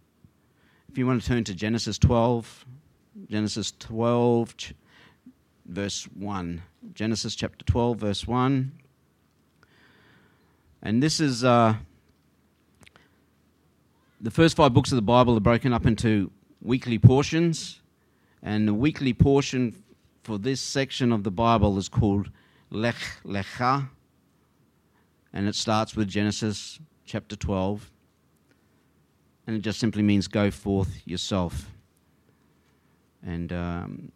If 0.88 0.96
you 0.96 1.06
want 1.06 1.20
to 1.20 1.28
turn 1.28 1.44
to 1.44 1.54
Genesis 1.54 1.98
12, 1.98 2.64
Genesis 3.30 3.72
12, 3.78 4.54
verse 5.66 6.04
1. 6.14 6.62
Genesis 6.94 7.34
chapter 7.34 7.64
12, 7.64 7.98
verse 7.98 8.26
1. 8.26 8.72
And 10.82 11.02
this 11.02 11.20
is 11.20 11.44
uh, 11.44 11.74
the 14.20 14.30
first 14.30 14.56
five 14.56 14.72
books 14.72 14.92
of 14.92 14.96
the 14.96 15.02
Bible 15.02 15.36
are 15.36 15.40
broken 15.40 15.72
up 15.72 15.86
into 15.86 16.30
weekly 16.62 16.98
portions. 16.98 17.80
And 18.42 18.68
the 18.68 18.74
weekly 18.74 19.12
portion 19.12 19.82
for 20.22 20.38
this 20.38 20.60
section 20.60 21.12
of 21.12 21.24
the 21.24 21.30
Bible 21.30 21.78
is 21.78 21.88
called 21.88 22.30
Lech 22.70 22.96
Lecha 23.24 23.88
and 25.36 25.46
it 25.46 25.54
starts 25.54 25.94
with 25.94 26.08
Genesis 26.08 26.80
chapter 27.04 27.36
12, 27.36 27.90
and 29.46 29.54
it 29.54 29.60
just 29.60 29.78
simply 29.78 30.02
means 30.02 30.26
go 30.28 30.50
forth 30.50 31.02
yourself. 31.04 31.70
And 33.26 33.52
um, 33.52 34.12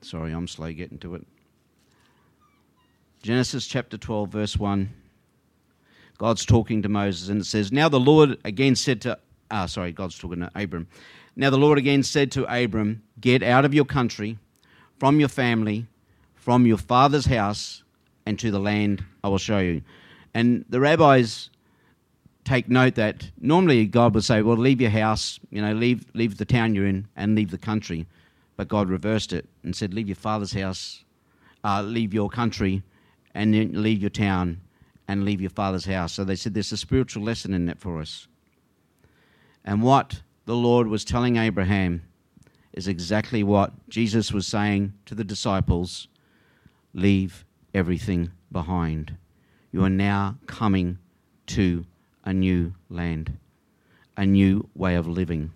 sorry, 0.00 0.32
I'm 0.32 0.48
slow 0.48 0.72
getting 0.72 0.98
to 1.00 1.14
it. 1.14 1.26
Genesis 3.22 3.66
chapter 3.66 3.98
12, 3.98 4.28
verse 4.30 4.56
1. 4.56 4.92
God's 6.18 6.46
talking 6.46 6.82
to 6.82 6.88
Moses, 6.88 7.28
and 7.28 7.42
it 7.42 7.44
says, 7.44 7.70
Now 7.70 7.88
the 7.88 8.00
Lord 8.00 8.38
again 8.44 8.74
said 8.74 9.02
to, 9.02 9.18
ah, 9.50 9.66
sorry, 9.66 9.92
God's 9.92 10.18
talking 10.18 10.40
to 10.40 10.50
Abram. 10.54 10.88
Now 11.36 11.50
the 11.50 11.58
Lord 11.58 11.78
again 11.78 12.02
said 12.02 12.32
to 12.32 12.44
Abram, 12.44 13.02
Get 13.20 13.42
out 13.42 13.64
of 13.64 13.74
your 13.74 13.84
country, 13.84 14.38
from 14.98 15.20
your 15.20 15.28
family, 15.28 15.86
from 16.34 16.66
your 16.66 16.78
father's 16.78 17.26
house 17.26 17.82
and 18.24 18.38
to 18.38 18.50
the 18.50 18.58
land 18.60 19.04
I 19.22 19.28
will 19.28 19.38
show 19.38 19.58
you. 19.58 19.82
And 20.34 20.64
the 20.68 20.80
rabbis 20.80 21.50
take 22.44 22.68
note 22.68 22.94
that 22.96 23.30
normally 23.40 23.86
God 23.86 24.14
would 24.14 24.24
say, 24.24 24.42
well, 24.42 24.56
leave 24.56 24.80
your 24.80 24.90
house, 24.90 25.38
you 25.50 25.62
know, 25.62 25.72
leave, 25.72 26.04
leave 26.14 26.38
the 26.38 26.44
town 26.44 26.74
you're 26.74 26.86
in 26.86 27.06
and 27.16 27.34
leave 27.34 27.50
the 27.50 27.58
country. 27.58 28.06
But 28.56 28.68
God 28.68 28.88
reversed 28.88 29.32
it 29.32 29.48
and 29.62 29.74
said, 29.74 29.94
leave 29.94 30.08
your 30.08 30.16
father's 30.16 30.52
house, 30.52 31.04
uh, 31.64 31.82
leave 31.82 32.12
your 32.12 32.28
country, 32.28 32.82
and 33.34 33.54
then 33.54 33.82
leave 33.82 34.00
your 34.00 34.10
town 34.10 34.60
and 35.08 35.24
leave 35.24 35.40
your 35.40 35.50
father's 35.50 35.86
house. 35.86 36.12
So 36.12 36.24
they 36.24 36.36
said 36.36 36.54
there's 36.54 36.72
a 36.72 36.76
spiritual 36.76 37.22
lesson 37.22 37.54
in 37.54 37.66
that 37.66 37.80
for 37.80 38.00
us. 38.00 38.28
And 39.64 39.82
what 39.82 40.22
the 40.44 40.56
Lord 40.56 40.88
was 40.88 41.04
telling 41.04 41.36
Abraham 41.36 42.02
is 42.72 42.88
exactly 42.88 43.42
what 43.42 43.72
Jesus 43.88 44.32
was 44.32 44.46
saying 44.46 44.94
to 45.06 45.14
the 45.14 45.24
disciples 45.24 46.08
leave 46.94 47.44
everything 47.74 48.30
behind. 48.50 49.16
You 49.70 49.84
are 49.84 49.90
now 49.90 50.36
coming 50.46 50.98
to 51.46 51.86
a 52.24 52.32
new 52.32 52.74
land, 52.88 53.38
a 54.16 54.26
new 54.26 54.68
way 54.74 54.94
of 54.94 55.06
living. 55.06 55.52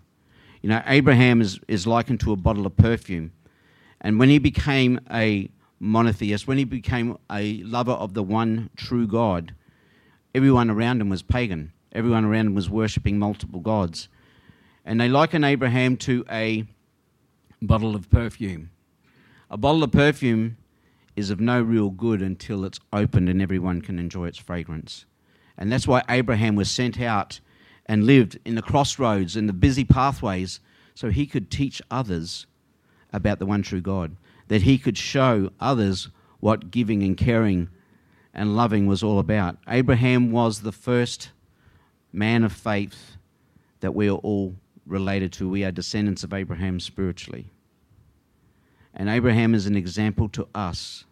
You 0.62 0.70
know, 0.70 0.82
Abraham 0.86 1.40
is, 1.40 1.60
is 1.68 1.86
likened 1.86 2.20
to 2.20 2.32
a 2.32 2.36
bottle 2.36 2.66
of 2.66 2.76
perfume. 2.76 3.32
And 4.00 4.18
when 4.18 4.28
he 4.28 4.38
became 4.38 5.00
a 5.10 5.48
monotheist, 5.78 6.46
when 6.46 6.58
he 6.58 6.64
became 6.64 7.18
a 7.30 7.62
lover 7.62 7.92
of 7.92 8.14
the 8.14 8.22
one 8.22 8.70
true 8.76 9.06
God, 9.06 9.54
everyone 10.34 10.70
around 10.70 11.00
him 11.00 11.08
was 11.08 11.22
pagan. 11.22 11.72
Everyone 11.92 12.24
around 12.24 12.48
him 12.48 12.54
was 12.54 12.68
worshipping 12.68 13.18
multiple 13.18 13.60
gods. 13.60 14.08
And 14.84 15.00
they 15.00 15.08
liken 15.08 15.44
Abraham 15.44 15.96
to 15.98 16.24
a 16.30 16.64
bottle 17.62 17.94
of 17.94 18.10
perfume. 18.10 18.70
A 19.50 19.56
bottle 19.56 19.82
of 19.82 19.92
perfume 19.92 20.56
is 21.14 21.30
of 21.30 21.40
no 21.40 21.62
real 21.62 21.90
good 21.90 22.20
until 22.20 22.64
it's 22.64 22.80
opened 22.92 23.28
and 23.28 23.40
everyone 23.40 23.80
can 23.80 23.98
enjoy 23.98 24.26
its 24.26 24.38
fragrance. 24.38 25.06
And 25.58 25.72
that's 25.72 25.86
why 25.86 26.02
Abraham 26.08 26.56
was 26.56 26.70
sent 26.70 27.00
out 27.00 27.40
and 27.86 28.04
lived 28.04 28.38
in 28.44 28.54
the 28.54 28.62
crossroads 28.62 29.36
and 29.36 29.48
the 29.48 29.52
busy 29.52 29.84
pathways 29.84 30.60
so 30.94 31.10
he 31.10 31.26
could 31.26 31.50
teach 31.50 31.80
others 31.90 32.46
about 33.12 33.38
the 33.38 33.46
one 33.46 33.62
true 33.62 33.80
God, 33.80 34.16
that 34.48 34.62
he 34.62 34.78
could 34.78 34.98
show 34.98 35.50
others 35.60 36.08
what 36.40 36.70
giving 36.70 37.02
and 37.02 37.16
caring 37.16 37.68
and 38.34 38.56
loving 38.56 38.86
was 38.86 39.02
all 39.02 39.18
about. 39.18 39.56
Abraham 39.68 40.30
was 40.30 40.60
the 40.60 40.72
first 40.72 41.30
man 42.12 42.44
of 42.44 42.52
faith 42.52 43.16
that 43.80 43.94
we 43.94 44.08
are 44.08 44.18
all 44.18 44.54
related 44.84 45.32
to. 45.34 45.48
We 45.48 45.64
are 45.64 45.70
descendants 45.72 46.24
of 46.24 46.32
Abraham 46.32 46.80
spiritually. 46.80 47.46
And 48.94 49.08
Abraham 49.08 49.54
is 49.54 49.66
an 49.66 49.76
example 49.76 50.28
to 50.30 50.48
us 50.54 51.04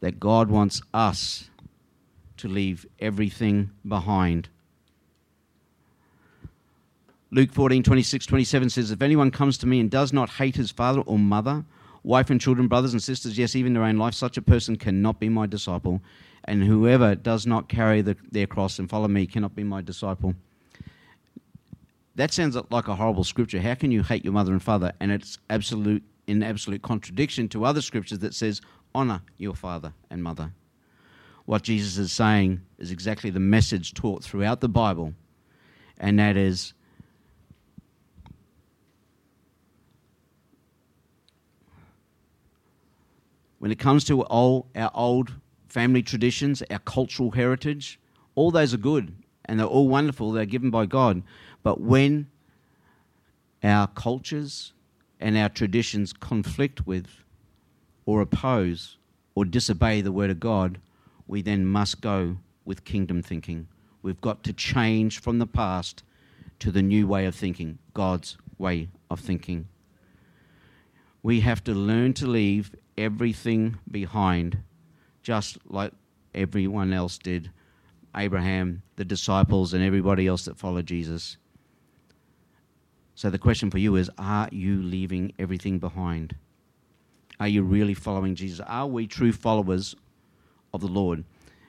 that 0.00 0.18
God 0.18 0.50
wants 0.50 0.82
us 0.92 1.50
to 2.42 2.48
leave 2.48 2.84
everything 2.98 3.70
behind. 3.86 4.48
Luke 7.30 7.52
14, 7.52 7.84
26, 7.84 8.26
27 8.26 8.68
says, 8.68 8.90
If 8.90 9.00
anyone 9.00 9.30
comes 9.30 9.56
to 9.58 9.66
me 9.66 9.78
and 9.78 9.88
does 9.88 10.12
not 10.12 10.28
hate 10.28 10.56
his 10.56 10.72
father 10.72 11.02
or 11.02 11.20
mother, 11.20 11.64
wife 12.02 12.30
and 12.30 12.40
children, 12.40 12.66
brothers 12.66 12.92
and 12.92 13.02
sisters, 13.02 13.38
yes, 13.38 13.54
even 13.54 13.74
their 13.74 13.84
own 13.84 13.96
life, 13.96 14.14
such 14.14 14.36
a 14.36 14.42
person 14.42 14.74
cannot 14.74 15.20
be 15.20 15.28
my 15.28 15.46
disciple. 15.46 16.02
And 16.44 16.64
whoever 16.64 17.14
does 17.14 17.46
not 17.46 17.68
carry 17.68 18.02
the, 18.02 18.16
their 18.32 18.48
cross 18.48 18.80
and 18.80 18.90
follow 18.90 19.06
me 19.06 19.26
cannot 19.28 19.54
be 19.54 19.62
my 19.62 19.80
disciple. 19.80 20.34
That 22.16 22.32
sounds 22.32 22.58
like 22.70 22.88
a 22.88 22.96
horrible 22.96 23.24
scripture. 23.24 23.60
How 23.60 23.76
can 23.76 23.92
you 23.92 24.02
hate 24.02 24.24
your 24.24 24.34
mother 24.34 24.50
and 24.50 24.62
father? 24.62 24.92
And 24.98 25.12
it's 25.12 25.38
absolute 25.48 26.02
in 26.26 26.42
absolute 26.42 26.82
contradiction 26.82 27.48
to 27.50 27.64
other 27.64 27.80
scriptures 27.80 28.18
that 28.18 28.34
says, 28.34 28.60
honor 28.94 29.22
your 29.38 29.54
father 29.54 29.92
and 30.10 30.22
mother. 30.24 30.52
What 31.44 31.62
Jesus 31.62 31.98
is 31.98 32.12
saying 32.12 32.60
is 32.78 32.90
exactly 32.90 33.30
the 33.30 33.40
message 33.40 33.94
taught 33.94 34.22
throughout 34.22 34.60
the 34.60 34.68
Bible, 34.68 35.14
and 35.98 36.18
that 36.18 36.36
is 36.36 36.74
when 43.58 43.70
it 43.70 43.78
comes 43.78 44.04
to 44.04 44.22
all 44.22 44.66
our 44.74 44.90
old 44.94 45.32
family 45.68 46.02
traditions, 46.02 46.62
our 46.70 46.80
cultural 46.80 47.30
heritage, 47.30 47.98
all 48.34 48.50
those 48.50 48.74
are 48.74 48.78
good 48.78 49.14
and 49.44 49.58
they're 49.58 49.66
all 49.66 49.88
wonderful, 49.88 50.32
they're 50.32 50.46
given 50.46 50.70
by 50.70 50.86
God. 50.86 51.22
But 51.62 51.80
when 51.80 52.28
our 53.62 53.86
cultures 53.86 54.72
and 55.20 55.36
our 55.36 55.48
traditions 55.48 56.12
conflict 56.12 56.86
with 56.86 57.06
or 58.04 58.20
oppose 58.20 58.96
or 59.34 59.44
disobey 59.44 60.00
the 60.00 60.12
Word 60.12 60.30
of 60.30 60.40
God, 60.40 60.80
we 61.32 61.40
then 61.40 61.64
must 61.64 62.02
go 62.02 62.36
with 62.66 62.84
kingdom 62.84 63.22
thinking. 63.22 63.66
We've 64.02 64.20
got 64.20 64.42
to 64.44 64.52
change 64.52 65.18
from 65.18 65.38
the 65.38 65.46
past 65.46 66.02
to 66.58 66.70
the 66.70 66.82
new 66.82 67.06
way 67.06 67.24
of 67.24 67.34
thinking, 67.34 67.78
God's 67.94 68.36
way 68.58 68.90
of 69.10 69.18
thinking. 69.18 69.66
We 71.22 71.40
have 71.40 71.64
to 71.64 71.72
learn 71.72 72.12
to 72.14 72.26
leave 72.26 72.74
everything 72.98 73.78
behind, 73.90 74.58
just 75.22 75.56
like 75.64 75.92
everyone 76.34 76.92
else 76.92 77.16
did 77.16 77.50
Abraham, 78.14 78.82
the 78.96 79.04
disciples, 79.06 79.72
and 79.72 79.82
everybody 79.82 80.26
else 80.26 80.44
that 80.44 80.58
followed 80.58 80.84
Jesus. 80.84 81.38
So 83.14 83.30
the 83.30 83.38
question 83.38 83.70
for 83.70 83.78
you 83.78 83.96
is 83.96 84.10
Are 84.18 84.50
you 84.52 84.82
leaving 84.82 85.32
everything 85.38 85.78
behind? 85.78 86.36
Are 87.40 87.48
you 87.48 87.62
really 87.62 87.94
following 87.94 88.34
Jesus? 88.34 88.60
Are 88.68 88.86
we 88.86 89.06
true 89.06 89.32
followers 89.32 89.96
of 90.72 90.80
the 90.80 90.88
Lord? 90.88 91.24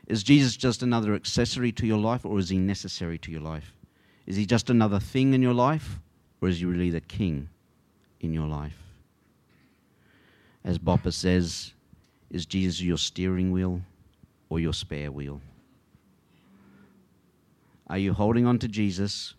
Is 0.07 0.23
Jesus 0.23 0.57
just 0.57 0.83
another 0.83 1.13
accessory 1.13 1.71
to 1.73 1.87
your 1.87 1.97
life, 1.97 2.25
or 2.25 2.39
is 2.39 2.49
he 2.49 2.57
necessary 2.57 3.17
to 3.19 3.31
your 3.31 3.41
life? 3.41 3.73
Is 4.25 4.35
he 4.35 4.45
just 4.45 4.69
another 4.69 4.99
thing 4.99 5.33
in 5.33 5.41
your 5.41 5.53
life, 5.53 5.99
or 6.41 6.49
is 6.49 6.59
he 6.59 6.65
really 6.65 6.89
the 6.89 7.01
king 7.01 7.49
in 8.19 8.33
your 8.33 8.47
life? 8.47 8.77
As 10.63 10.79
Bopper 10.79 11.13
says, 11.13 11.73
is 12.31 12.45
Jesus 12.45 12.81
your 12.81 12.97
steering 12.97 13.51
wheel 13.51 13.81
or 14.49 14.59
your 14.59 14.73
spare 14.73 15.11
wheel? 15.11 15.41
Are 17.87 17.97
you 17.97 18.13
holding 18.13 18.45
on 18.45 18.59
to 18.59 18.67
Jesus, 18.67 19.35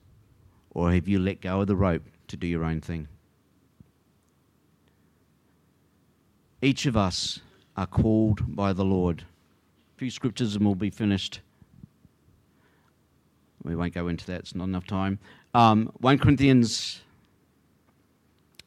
or 0.71 0.93
have 0.93 1.09
you 1.09 1.19
let 1.19 1.41
go 1.41 1.61
of 1.61 1.67
the 1.67 1.77
rope 1.77 2.05
to 2.29 2.37
do 2.37 2.47
your 2.47 2.65
own 2.65 2.81
thing? 2.81 3.09
Each 6.63 6.87
of 6.87 6.97
us 6.97 7.41
are 7.77 7.87
called 7.87 8.55
by 8.55 8.73
the 8.73 8.85
Lord. 8.85 9.25
Few 9.97 10.11
scriptures 10.11 10.57
and 10.57 10.65
we'll 10.65 10.75
be 10.75 10.91
finished. 10.91 11.41
We 13.63 13.77
won't 13.77 13.95
go 13.95 14.09
into 14.09 14.27
that, 14.27 14.41
it's 14.41 14.55
not 14.55 14.65
enough 14.65 14.87
time. 14.87 15.19
Um, 15.55 15.91
1 16.01 16.19
Corinthians 16.19 17.01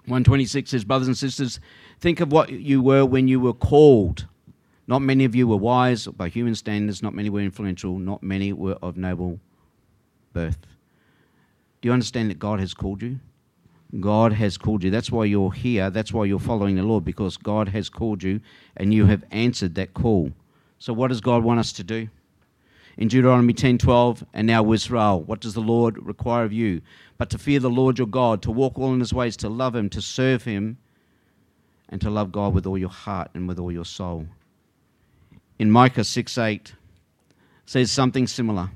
126 0.07 0.69
says, 0.71 0.85
Brothers 0.85 1.07
and 1.07 1.17
sisters, 1.17 1.59
think 1.99 2.21
of 2.21 2.31
what 2.31 2.49
you 2.49 2.81
were 2.81 3.05
when 3.05 3.27
you 3.27 3.41
were 3.41 3.53
called. 3.53 4.25
Not 4.87 4.99
many 4.99 5.25
of 5.25 5.35
you 5.35 5.47
were 5.47 5.57
wise 5.57 6.07
by 6.07 6.29
human 6.29 6.55
standards, 6.55 7.03
not 7.03 7.13
many 7.13 7.29
were 7.29 7.41
influential, 7.41 7.99
not 7.99 8.23
many 8.23 8.53
were 8.53 8.77
of 8.81 8.95
noble 8.95 9.41
birth. 10.31 10.65
Do 11.81 11.89
you 11.89 11.93
understand 11.93 12.29
that 12.29 12.39
God 12.39 12.61
has 12.61 12.73
called 12.73 13.01
you? 13.01 13.19
God 13.99 14.31
has 14.33 14.57
called 14.57 14.83
you. 14.83 14.89
That's 14.91 15.11
why 15.11 15.25
you're 15.25 15.51
here. 15.51 15.89
That's 15.89 16.13
why 16.13 16.23
you're 16.23 16.39
following 16.39 16.77
the 16.77 16.83
Lord, 16.83 17.03
because 17.03 17.35
God 17.35 17.69
has 17.69 17.89
called 17.89 18.23
you 18.23 18.39
and 18.77 18.93
you 18.93 19.05
have 19.07 19.25
answered 19.31 19.75
that 19.75 19.93
call. 19.93 20.31
So, 20.79 20.93
what 20.93 21.07
does 21.07 21.21
God 21.21 21.43
want 21.43 21.59
us 21.59 21.71
to 21.73 21.83
do? 21.83 22.07
In 22.97 23.07
Deuteronomy 23.07 23.53
10:12, 23.53 24.23
and 24.33 24.47
now 24.47 24.71
Israel, 24.71 25.21
what 25.21 25.39
does 25.39 25.53
the 25.53 25.61
Lord 25.61 26.03
require 26.03 26.43
of 26.43 26.53
you? 26.53 26.81
But 27.17 27.29
to 27.31 27.37
fear 27.37 27.59
the 27.59 27.69
Lord 27.69 27.97
your 27.97 28.07
God, 28.07 28.41
to 28.43 28.51
walk 28.51 28.77
all 28.77 28.93
in 28.93 28.99
his 28.99 29.13
ways, 29.13 29.37
to 29.37 29.49
love 29.49 29.75
him, 29.75 29.89
to 29.89 30.01
serve 30.01 30.43
him, 30.43 30.77
and 31.89 32.01
to 32.01 32.09
love 32.09 32.31
God 32.31 32.53
with 32.53 32.65
all 32.65 32.77
your 32.77 32.89
heart 32.89 33.31
and 33.33 33.47
with 33.47 33.59
all 33.59 33.71
your 33.71 33.85
soul. 33.85 34.27
In 35.59 35.71
Micah 35.71 36.03
6:8 36.03 36.73
says 37.65 37.91
something 37.91 38.27
similar. 38.27 38.71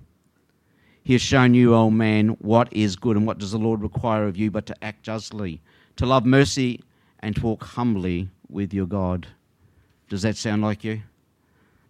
He 1.04 1.14
has 1.14 1.22
shown 1.22 1.54
you, 1.54 1.74
O 1.74 1.90
man, 1.90 2.30
what 2.40 2.72
is 2.72 2.96
good 2.96 3.18
and 3.18 3.26
what 3.26 3.40
does 3.40 3.52
the 3.52 3.58
Lord 3.58 3.82
require 3.82 4.26
of 4.26 4.38
you 4.38 4.52
but 4.52 4.66
to 4.68 4.84
act 4.84 5.04
justly, 5.04 5.62
to 5.96 6.06
love 6.06 6.26
mercy, 6.26 6.82
and 7.20 7.36
to 7.36 7.42
walk 7.42 7.64
humbly 7.64 8.30
with 8.50 8.74
your 8.74 8.86
God. 8.86 9.28
Does 10.10 10.22
that 10.22 10.38
sound 10.38 10.62
like 10.62 10.84
you? 10.84 11.02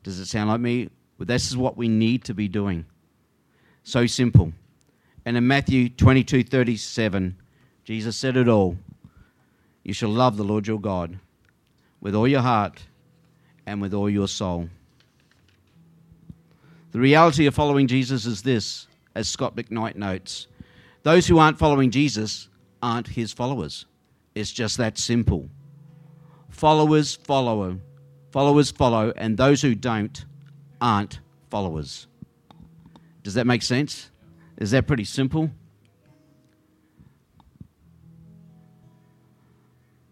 Does 0.04 0.20
it 0.20 0.26
sound 0.26 0.50
like 0.50 0.60
me? 0.60 0.90
Well, 1.18 1.26
this 1.26 1.50
is 1.50 1.58
what 1.58 1.78
we 1.78 1.88
need 1.88 2.24
to 2.26 2.34
be 2.34 2.48
doing. 2.48 2.86
So 3.84 4.06
simple. 4.06 4.54
And 5.26 5.38
in 5.38 5.48
Matthew 5.48 5.90
22 5.90 6.44
37, 6.44 7.36
Jesus 7.84 8.18
said 8.18 8.38
it 8.38 8.48
all. 8.48 8.78
You 9.84 9.94
shall 9.94 10.10
love 10.10 10.38
the 10.38 10.44
Lord 10.44 10.68
your 10.68 10.80
God 10.80 11.20
with 12.00 12.16
all 12.16 12.28
your 12.28 12.42
heart 12.42 12.82
and 13.66 13.82
with 13.82 13.94
all 13.94 14.10
your 14.10 14.28
soul. 14.28 14.70
The 16.92 17.00
reality 17.00 17.46
of 17.46 17.56
following 17.56 17.88
Jesus 17.88 18.26
is 18.26 18.42
this 18.42 18.88
as 19.16 19.30
Scot 19.30 19.56
McKnight 19.56 19.96
notes. 19.96 20.48
Those 21.04 21.28
who 21.28 21.38
aren't 21.38 21.58
following 21.58 21.90
Jesus 21.90 22.50
aren't 22.82 23.08
his 23.08 23.32
followers. 23.32 23.86
It's 24.36 24.52
just 24.52 24.78
that 24.78 24.98
simple. 24.98 25.50
Followers 26.50 27.16
follow, 27.16 27.80
followers 28.32 28.72
follow, 28.72 29.14
and 29.16 29.38
those 29.38 29.62
who 29.62 29.76
don't 29.76 30.26
aren't 30.80 31.20
followers. 31.50 32.08
Does 33.24 33.36
that 33.36 33.46
make 33.46 33.62
sense? 33.62 34.10
Is 34.58 34.72
that 34.72 34.88
pretty 34.88 35.04
simple? 35.04 35.52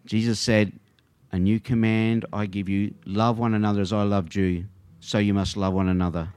Jesus 0.06 0.40
said, 0.40 0.74
A 1.32 1.40
new 1.40 1.60
command 1.60 2.26
I 2.34 2.46
give 2.46 2.68
you 2.68 2.94
love 3.06 3.40
one 3.40 3.54
another 3.54 3.82
as 3.82 3.94
I 3.94 4.04
loved 4.04 4.36
you, 4.36 4.66
so 5.00 5.18
you 5.18 5.34
must 5.34 5.56
love 5.56 5.74
one 5.74 5.88
another. 5.88 6.34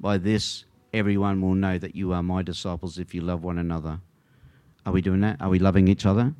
By 0.00 0.18
this, 0.18 0.64
everyone 0.92 1.40
will 1.40 1.54
know 1.54 1.78
that 1.78 1.94
you 1.94 2.12
are 2.12 2.22
my 2.22 2.42
disciples 2.42 2.98
if 2.98 3.14
you 3.14 3.20
love 3.20 3.44
one 3.44 3.58
another. 3.58 4.00
Are 4.86 4.92
we 4.92 5.02
doing 5.02 5.20
that? 5.20 5.40
Are 5.40 5.50
we 5.50 5.58
loving 5.58 5.88
each 5.88 6.06
other? 6.06 6.34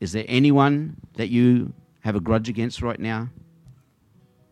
Is 0.00 0.12
there 0.12 0.24
anyone 0.26 0.96
that 1.14 1.28
you 1.28 1.72
have 2.00 2.16
a 2.16 2.20
grudge 2.20 2.48
against 2.48 2.82
right 2.82 2.98
now? 2.98 3.30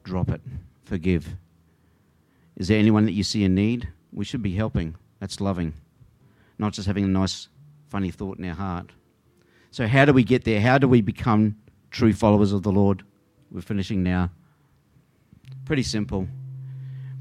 Drop 0.02 0.30
it. 0.30 0.40
Forgive. 0.84 1.36
Is 2.56 2.68
there 2.68 2.78
anyone 2.78 3.06
that 3.06 3.12
you 3.12 3.22
see 3.22 3.44
in 3.44 3.54
need? 3.54 3.88
We 4.12 4.24
should 4.24 4.42
be 4.42 4.54
helping. 4.54 4.96
That's 5.20 5.40
loving. 5.40 5.74
Not 6.58 6.72
just 6.72 6.86
having 6.86 7.04
a 7.04 7.08
nice, 7.08 7.48
funny 7.88 8.10
thought 8.10 8.38
in 8.38 8.44
our 8.44 8.54
heart. 8.54 8.90
So, 9.70 9.86
how 9.86 10.04
do 10.04 10.12
we 10.12 10.22
get 10.22 10.44
there? 10.44 10.60
How 10.60 10.78
do 10.78 10.86
we 10.86 11.00
become 11.00 11.56
true 11.90 12.12
followers 12.12 12.52
of 12.52 12.62
the 12.62 12.72
Lord? 12.72 13.04
We're 13.50 13.62
finishing 13.62 14.02
now. 14.02 14.30
Pretty 15.64 15.82
simple 15.82 16.28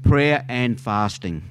prayer 0.02 0.44
and 0.48 0.80
fasting. 0.80 1.42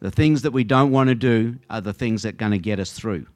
The 0.00 0.10
things 0.10 0.42
that 0.42 0.52
we 0.52 0.64
don't 0.64 0.90
want 0.90 1.08
to 1.08 1.14
do 1.14 1.58
are 1.70 1.80
the 1.80 1.92
things 1.92 2.22
that 2.22 2.34
are 2.34 2.38
going 2.38 2.52
to 2.52 2.58
get 2.58 2.80
us 2.80 2.92
through. 2.92 3.26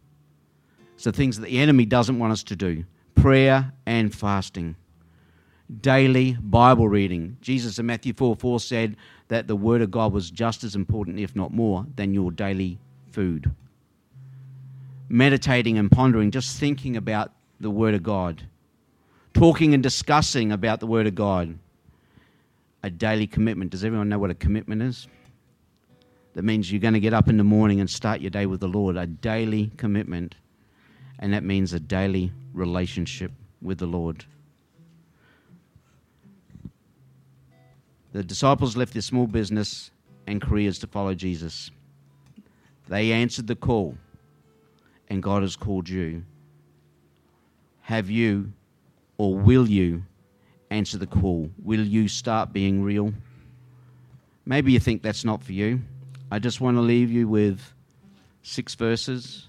The 1.02 1.12
things 1.12 1.38
that 1.38 1.46
the 1.46 1.58
enemy 1.58 1.86
doesn't 1.86 2.18
want 2.18 2.32
us 2.32 2.42
to 2.44 2.56
do 2.56 2.84
prayer 3.14 3.72
and 3.86 4.14
fasting. 4.14 4.76
Daily 5.78 6.36
Bible 6.40 6.88
reading. 6.88 7.36
Jesus 7.40 7.78
in 7.78 7.86
Matthew 7.86 8.12
4 8.12 8.34
4 8.34 8.60
said 8.60 8.96
that 9.28 9.46
the 9.46 9.54
Word 9.54 9.82
of 9.82 9.90
God 9.90 10.12
was 10.12 10.30
just 10.30 10.64
as 10.64 10.74
important, 10.74 11.20
if 11.20 11.36
not 11.36 11.52
more, 11.52 11.86
than 11.94 12.12
your 12.12 12.32
daily 12.32 12.78
food. 13.12 13.50
Meditating 15.08 15.78
and 15.78 15.90
pondering, 15.90 16.30
just 16.30 16.58
thinking 16.58 16.96
about 16.96 17.32
the 17.60 17.70
Word 17.70 17.94
of 17.94 18.02
God. 18.02 18.42
Talking 19.32 19.74
and 19.74 19.82
discussing 19.82 20.50
about 20.50 20.80
the 20.80 20.86
Word 20.86 21.06
of 21.06 21.14
God. 21.14 21.56
A 22.82 22.90
daily 22.90 23.26
commitment. 23.26 23.70
Does 23.70 23.84
everyone 23.84 24.08
know 24.08 24.18
what 24.18 24.30
a 24.30 24.34
commitment 24.34 24.82
is? 24.82 25.06
That 26.34 26.42
means 26.42 26.70
you're 26.70 26.80
going 26.80 26.94
to 26.94 27.00
get 27.00 27.14
up 27.14 27.28
in 27.28 27.36
the 27.36 27.44
morning 27.44 27.80
and 27.80 27.88
start 27.88 28.20
your 28.20 28.30
day 28.30 28.46
with 28.46 28.60
the 28.60 28.68
Lord, 28.68 28.96
a 28.96 29.06
daily 29.06 29.70
commitment. 29.76 30.34
And 31.18 31.32
that 31.32 31.44
means 31.44 31.72
a 31.72 31.80
daily 31.80 32.32
relationship 32.54 33.30
with 33.60 33.78
the 33.78 33.86
Lord. 33.86 34.24
The 38.12 38.24
disciples 38.24 38.76
left 38.76 38.92
their 38.92 39.02
small 39.02 39.26
business 39.26 39.90
and 40.26 40.42
careers 40.42 40.78
to 40.80 40.86
follow 40.86 41.14
Jesus. 41.14 41.70
They 42.88 43.12
answered 43.12 43.46
the 43.46 43.56
call, 43.56 43.96
and 45.08 45.22
God 45.22 45.42
has 45.42 45.56
called 45.56 45.88
you. 45.88 46.24
Have 47.82 48.10
you 48.10 48.52
or 49.18 49.36
will 49.36 49.68
you 49.68 50.02
answer 50.70 50.98
the 50.98 51.06
call? 51.06 51.50
Will 51.62 51.84
you 51.84 52.08
start 52.08 52.52
being 52.52 52.82
real? 52.82 53.12
Maybe 54.44 54.72
you 54.72 54.80
think 54.80 55.02
that's 55.02 55.24
not 55.24 55.42
for 55.42 55.52
you. 55.52 55.80
I 56.30 56.38
just 56.38 56.60
want 56.60 56.76
to 56.76 56.80
leave 56.80 57.10
you 57.10 57.28
with 57.28 57.60
six 58.42 58.74
verses 58.74 59.48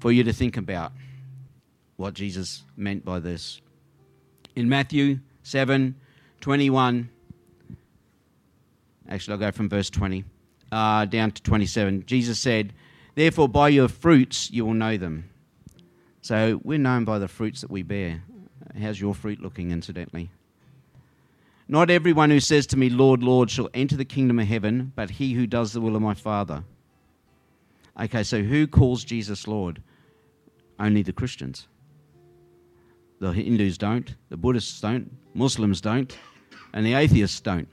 for 0.00 0.10
you 0.10 0.24
to 0.24 0.32
think 0.32 0.56
about 0.56 0.92
what 1.96 2.14
Jesus 2.14 2.64
meant 2.76 3.04
by 3.04 3.20
this. 3.20 3.60
In 4.56 4.68
Matthew 4.68 5.20
7 5.42 5.94
21, 6.42 7.08
actually, 9.08 9.32
I'll 9.32 9.38
go 9.38 9.52
from 9.52 9.68
verse 9.68 9.88
20 9.90 10.24
uh, 10.72 11.04
down 11.04 11.30
to 11.30 11.42
27. 11.42 12.04
Jesus 12.04 12.40
said, 12.40 12.72
Therefore, 13.14 13.48
by 13.48 13.68
your 13.68 13.86
fruits 13.86 14.50
you 14.50 14.66
will 14.66 14.74
know 14.74 14.96
them. 14.96 15.30
So 16.20 16.60
we're 16.64 16.78
known 16.78 17.04
by 17.04 17.20
the 17.20 17.28
fruits 17.28 17.60
that 17.60 17.70
we 17.70 17.82
bear. 17.82 18.22
How's 18.80 19.00
your 19.00 19.14
fruit 19.14 19.40
looking, 19.40 19.70
incidentally? 19.70 20.30
Not 21.68 21.90
everyone 21.90 22.30
who 22.30 22.40
says 22.40 22.66
to 22.68 22.76
me, 22.76 22.90
Lord, 22.90 23.22
Lord, 23.22 23.48
shall 23.48 23.70
enter 23.72 23.96
the 23.96 24.04
kingdom 24.04 24.40
of 24.40 24.48
heaven, 24.48 24.92
but 24.96 25.10
he 25.10 25.34
who 25.34 25.46
does 25.46 25.72
the 25.72 25.80
will 25.80 25.94
of 25.94 26.02
my 26.02 26.14
Father. 26.14 26.64
Okay, 28.00 28.24
so 28.24 28.42
who 28.42 28.66
calls 28.66 29.04
Jesus 29.04 29.46
Lord? 29.46 29.80
Only 30.80 31.02
the 31.02 31.12
Christians. 31.12 31.68
The 33.20 33.30
Hindus 33.30 33.78
don't, 33.78 34.16
the 34.28 34.36
Buddhists 34.36 34.80
don't, 34.80 35.12
Muslims 35.34 35.80
don't, 35.80 36.16
and 36.72 36.84
the 36.86 36.94
atheists 36.94 37.40
don't. 37.40 37.68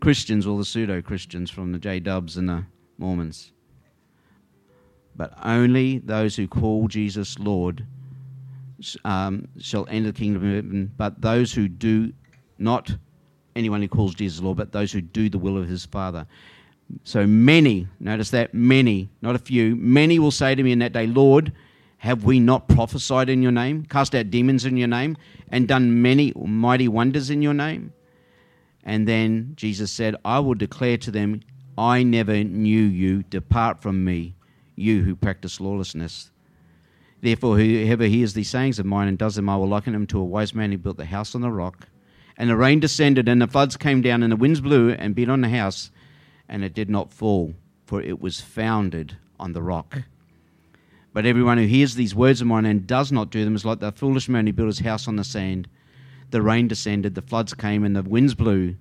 Christians, 0.00 0.46
or 0.46 0.58
the 0.58 0.64
pseudo 0.64 1.02
Christians 1.02 1.50
from 1.50 1.72
the 1.72 1.78
J 1.78 2.00
Dubs 2.00 2.36
and 2.36 2.48
the 2.48 2.64
Mormons. 2.98 3.52
But 5.14 5.34
only 5.44 5.98
those 5.98 6.36
who 6.36 6.48
call 6.48 6.88
Jesus 6.88 7.38
Lord 7.38 7.86
um, 9.04 9.46
shall 9.58 9.86
enter 9.90 10.12
the 10.12 10.18
kingdom 10.18 10.46
of 10.46 10.54
heaven, 10.54 10.92
but 10.96 11.20
those 11.20 11.52
who 11.52 11.68
do 11.68 12.12
not 12.58 12.94
anyone 13.56 13.82
who 13.82 13.88
calls 13.88 14.14
Jesus 14.14 14.40
Lord, 14.40 14.56
but 14.56 14.72
those 14.72 14.92
who 14.92 15.00
do 15.00 15.28
the 15.28 15.38
will 15.38 15.58
of 15.58 15.68
his 15.68 15.84
Father. 15.84 16.26
So 17.04 17.26
many, 17.26 17.86
notice 18.00 18.30
that, 18.30 18.54
many, 18.54 19.10
not 19.22 19.34
a 19.34 19.38
few, 19.38 19.76
many 19.76 20.18
will 20.18 20.30
say 20.30 20.54
to 20.54 20.62
me 20.62 20.72
in 20.72 20.80
that 20.80 20.92
day, 20.92 21.06
Lord, 21.06 21.52
have 21.98 22.24
we 22.24 22.40
not 22.40 22.68
prophesied 22.68 23.28
in 23.28 23.42
your 23.42 23.52
name, 23.52 23.84
cast 23.84 24.14
out 24.14 24.30
demons 24.30 24.64
in 24.64 24.76
your 24.76 24.88
name, 24.88 25.16
and 25.50 25.68
done 25.68 26.00
many 26.02 26.32
mighty 26.34 26.88
wonders 26.88 27.30
in 27.30 27.42
your 27.42 27.54
name? 27.54 27.92
And 28.90 29.06
then 29.06 29.52
Jesus 29.54 29.92
said, 29.92 30.16
I 30.24 30.40
will 30.40 30.56
declare 30.56 30.96
to 30.96 31.12
them, 31.12 31.42
I 31.78 32.02
never 32.02 32.42
knew 32.42 32.82
you. 32.82 33.22
Depart 33.22 33.80
from 33.80 34.04
me, 34.04 34.34
you 34.74 35.04
who 35.04 35.14
practice 35.14 35.60
lawlessness. 35.60 36.32
Therefore, 37.20 37.56
whoever 37.56 38.06
hears 38.06 38.34
these 38.34 38.50
sayings 38.50 38.80
of 38.80 38.86
mine 38.86 39.06
and 39.06 39.16
does 39.16 39.36
them, 39.36 39.48
I 39.48 39.54
will 39.54 39.68
liken 39.68 39.94
him 39.94 40.08
to 40.08 40.18
a 40.18 40.24
wise 40.24 40.56
man 40.56 40.72
who 40.72 40.78
built 40.78 40.96
the 40.96 41.04
house 41.04 41.36
on 41.36 41.40
the 41.40 41.52
rock. 41.52 41.86
And 42.36 42.50
the 42.50 42.56
rain 42.56 42.80
descended, 42.80 43.28
and 43.28 43.40
the 43.40 43.46
floods 43.46 43.76
came 43.76 44.02
down, 44.02 44.24
and 44.24 44.32
the 44.32 44.36
winds 44.36 44.60
blew 44.60 44.90
and 44.90 45.14
beat 45.14 45.28
on 45.28 45.42
the 45.42 45.50
house, 45.50 45.92
and 46.48 46.64
it 46.64 46.74
did 46.74 46.90
not 46.90 47.12
fall, 47.12 47.54
for 47.86 48.02
it 48.02 48.20
was 48.20 48.40
founded 48.40 49.16
on 49.38 49.52
the 49.52 49.62
rock. 49.62 50.02
But 51.12 51.26
everyone 51.26 51.58
who 51.58 51.66
hears 51.66 51.94
these 51.94 52.16
words 52.16 52.40
of 52.40 52.48
mine 52.48 52.66
and 52.66 52.88
does 52.88 53.12
not 53.12 53.30
do 53.30 53.44
them 53.44 53.54
is 53.54 53.64
like 53.64 53.78
the 53.78 53.92
foolish 53.92 54.28
man 54.28 54.48
who 54.48 54.52
built 54.52 54.66
his 54.66 54.80
house 54.80 55.06
on 55.06 55.14
the 55.14 55.22
sand. 55.22 55.68
The 56.30 56.42
rain 56.42 56.68
descended, 56.68 57.14
the 57.14 57.22
floods 57.22 57.54
came, 57.54 57.84
and 57.84 57.94
the 57.94 58.02
winds 58.02 58.34
blew, 58.34 58.76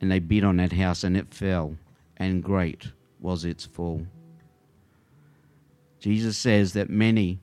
and 0.00 0.10
they 0.10 0.18
beat 0.18 0.44
on 0.44 0.56
that 0.58 0.72
house, 0.72 1.04
and 1.04 1.16
it 1.16 1.34
fell, 1.34 1.76
and 2.16 2.42
great 2.42 2.92
was 3.20 3.44
its 3.44 3.64
fall. 3.64 4.06
Jesus 5.98 6.36
says 6.36 6.72
that 6.72 6.90
many 6.90 7.40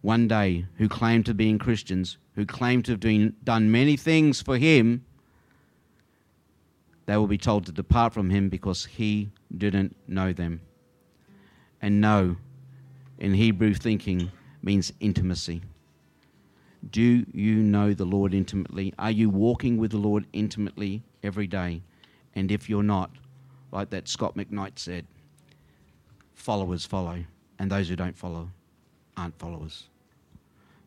one 0.00 0.28
day 0.28 0.66
who 0.76 0.88
claim 0.88 1.22
to 1.24 1.34
be 1.34 1.48
in 1.48 1.58
Christians, 1.58 2.18
who 2.34 2.44
claim 2.44 2.82
to 2.82 2.92
have 2.92 3.44
done 3.44 3.70
many 3.70 3.96
things 3.96 4.42
for 4.42 4.58
him, 4.58 5.04
they 7.06 7.16
will 7.16 7.26
be 7.26 7.38
told 7.38 7.66
to 7.66 7.72
depart 7.72 8.12
from 8.12 8.30
him 8.30 8.48
because 8.48 8.84
he 8.84 9.30
didn't 9.56 9.96
know 10.06 10.32
them. 10.32 10.60
And 11.80 12.00
know 12.00 12.36
in 13.18 13.34
Hebrew 13.34 13.74
thinking 13.74 14.30
means 14.62 14.92
intimacy. 15.00 15.62
Do 16.90 17.24
you 17.32 17.56
know 17.56 17.94
the 17.94 18.04
Lord 18.04 18.34
intimately? 18.34 18.92
Are 18.98 19.10
you 19.10 19.30
walking 19.30 19.78
with 19.78 19.92
the 19.92 19.98
Lord 19.98 20.26
intimately 20.32 21.02
every 21.22 21.46
day? 21.46 21.82
And 22.34 22.50
if 22.50 22.68
you're 22.68 22.82
not, 22.82 23.10
like 23.70 23.90
that 23.90 24.08
Scot 24.08 24.36
McKnight 24.36 24.78
said, 24.78 25.06
followers 26.34 26.84
follow, 26.84 27.24
and 27.58 27.70
those 27.70 27.88
who 27.88 27.96
don't 27.96 28.16
follow 28.16 28.50
aren't 29.16 29.38
followers. 29.38 29.88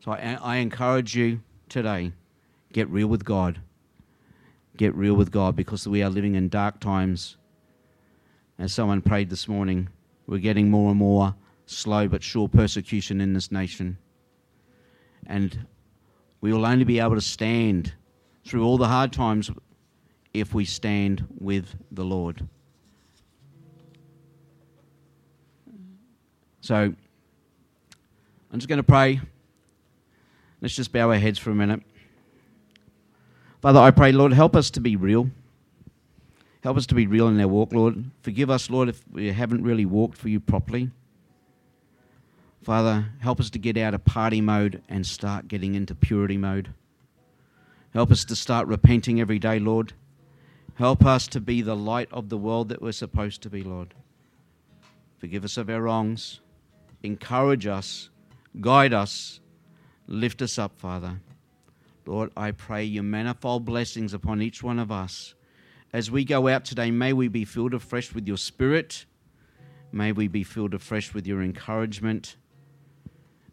So 0.04 0.12
I, 0.12 0.38
I 0.40 0.56
encourage 0.56 1.16
you 1.16 1.40
today 1.68 2.12
get 2.72 2.88
real 2.90 3.08
with 3.08 3.24
God. 3.24 3.60
Get 4.76 4.94
real 4.94 5.14
with 5.14 5.30
God 5.30 5.56
because 5.56 5.88
we 5.88 6.02
are 6.02 6.10
living 6.10 6.34
in 6.34 6.50
dark 6.50 6.80
times. 6.80 7.38
As 8.58 8.74
someone 8.74 9.00
prayed 9.00 9.30
this 9.30 9.48
morning, 9.48 9.88
we're 10.26 10.38
getting 10.38 10.70
more 10.70 10.90
and 10.90 10.98
more 10.98 11.34
slow 11.64 12.06
but 12.08 12.22
sure 12.22 12.48
persecution 12.48 13.20
in 13.20 13.32
this 13.32 13.50
nation. 13.50 13.96
And 15.26 15.66
we 16.40 16.52
will 16.52 16.66
only 16.66 16.84
be 16.84 17.00
able 17.00 17.14
to 17.14 17.20
stand 17.20 17.92
through 18.44 18.64
all 18.64 18.78
the 18.78 18.88
hard 18.88 19.12
times 19.12 19.50
if 20.32 20.54
we 20.54 20.64
stand 20.64 21.26
with 21.38 21.74
the 21.90 22.04
Lord. 22.04 22.46
So, 26.60 26.74
I'm 26.76 28.58
just 28.58 28.68
going 28.68 28.78
to 28.78 28.82
pray. 28.82 29.20
Let's 30.60 30.74
just 30.74 30.92
bow 30.92 31.10
our 31.10 31.18
heads 31.18 31.38
for 31.38 31.50
a 31.50 31.54
minute. 31.54 31.80
Father, 33.62 33.80
I 33.80 33.90
pray, 33.90 34.12
Lord, 34.12 34.32
help 34.32 34.56
us 34.56 34.70
to 34.70 34.80
be 34.80 34.96
real. 34.96 35.30
Help 36.62 36.76
us 36.76 36.86
to 36.86 36.94
be 36.94 37.06
real 37.06 37.28
in 37.28 37.40
our 37.40 37.46
walk, 37.46 37.72
Lord. 37.72 38.04
Forgive 38.22 38.50
us, 38.50 38.68
Lord, 38.70 38.88
if 38.88 39.02
we 39.12 39.30
haven't 39.30 39.62
really 39.62 39.86
walked 39.86 40.18
for 40.18 40.28
you 40.28 40.40
properly. 40.40 40.90
Father, 42.66 43.12
help 43.20 43.38
us 43.38 43.48
to 43.50 43.60
get 43.60 43.76
out 43.76 43.94
of 43.94 44.04
party 44.04 44.40
mode 44.40 44.82
and 44.88 45.06
start 45.06 45.46
getting 45.46 45.76
into 45.76 45.94
purity 45.94 46.36
mode. 46.36 46.74
Help 47.94 48.10
us 48.10 48.24
to 48.24 48.34
start 48.34 48.66
repenting 48.66 49.20
every 49.20 49.38
day, 49.38 49.60
Lord. 49.60 49.92
Help 50.74 51.06
us 51.06 51.28
to 51.28 51.40
be 51.40 51.62
the 51.62 51.76
light 51.76 52.08
of 52.10 52.28
the 52.28 52.36
world 52.36 52.70
that 52.70 52.82
we're 52.82 52.90
supposed 52.90 53.40
to 53.42 53.50
be, 53.50 53.62
Lord. 53.62 53.94
Forgive 55.18 55.44
us 55.44 55.56
of 55.56 55.70
our 55.70 55.80
wrongs. 55.80 56.40
Encourage 57.04 57.68
us. 57.68 58.10
Guide 58.60 58.92
us. 58.92 59.38
Lift 60.08 60.42
us 60.42 60.58
up, 60.58 60.76
Father. 60.76 61.20
Lord, 62.04 62.32
I 62.36 62.50
pray 62.50 62.82
your 62.82 63.04
manifold 63.04 63.64
blessings 63.64 64.12
upon 64.12 64.42
each 64.42 64.64
one 64.64 64.80
of 64.80 64.90
us. 64.90 65.36
As 65.92 66.10
we 66.10 66.24
go 66.24 66.48
out 66.48 66.64
today, 66.64 66.90
may 66.90 67.12
we 67.12 67.28
be 67.28 67.44
filled 67.44 67.74
afresh 67.74 68.12
with 68.12 68.26
your 68.26 68.36
spirit. 68.36 69.06
May 69.92 70.10
we 70.10 70.26
be 70.26 70.42
filled 70.42 70.74
afresh 70.74 71.14
with 71.14 71.28
your 71.28 71.42
encouragement. 71.42 72.34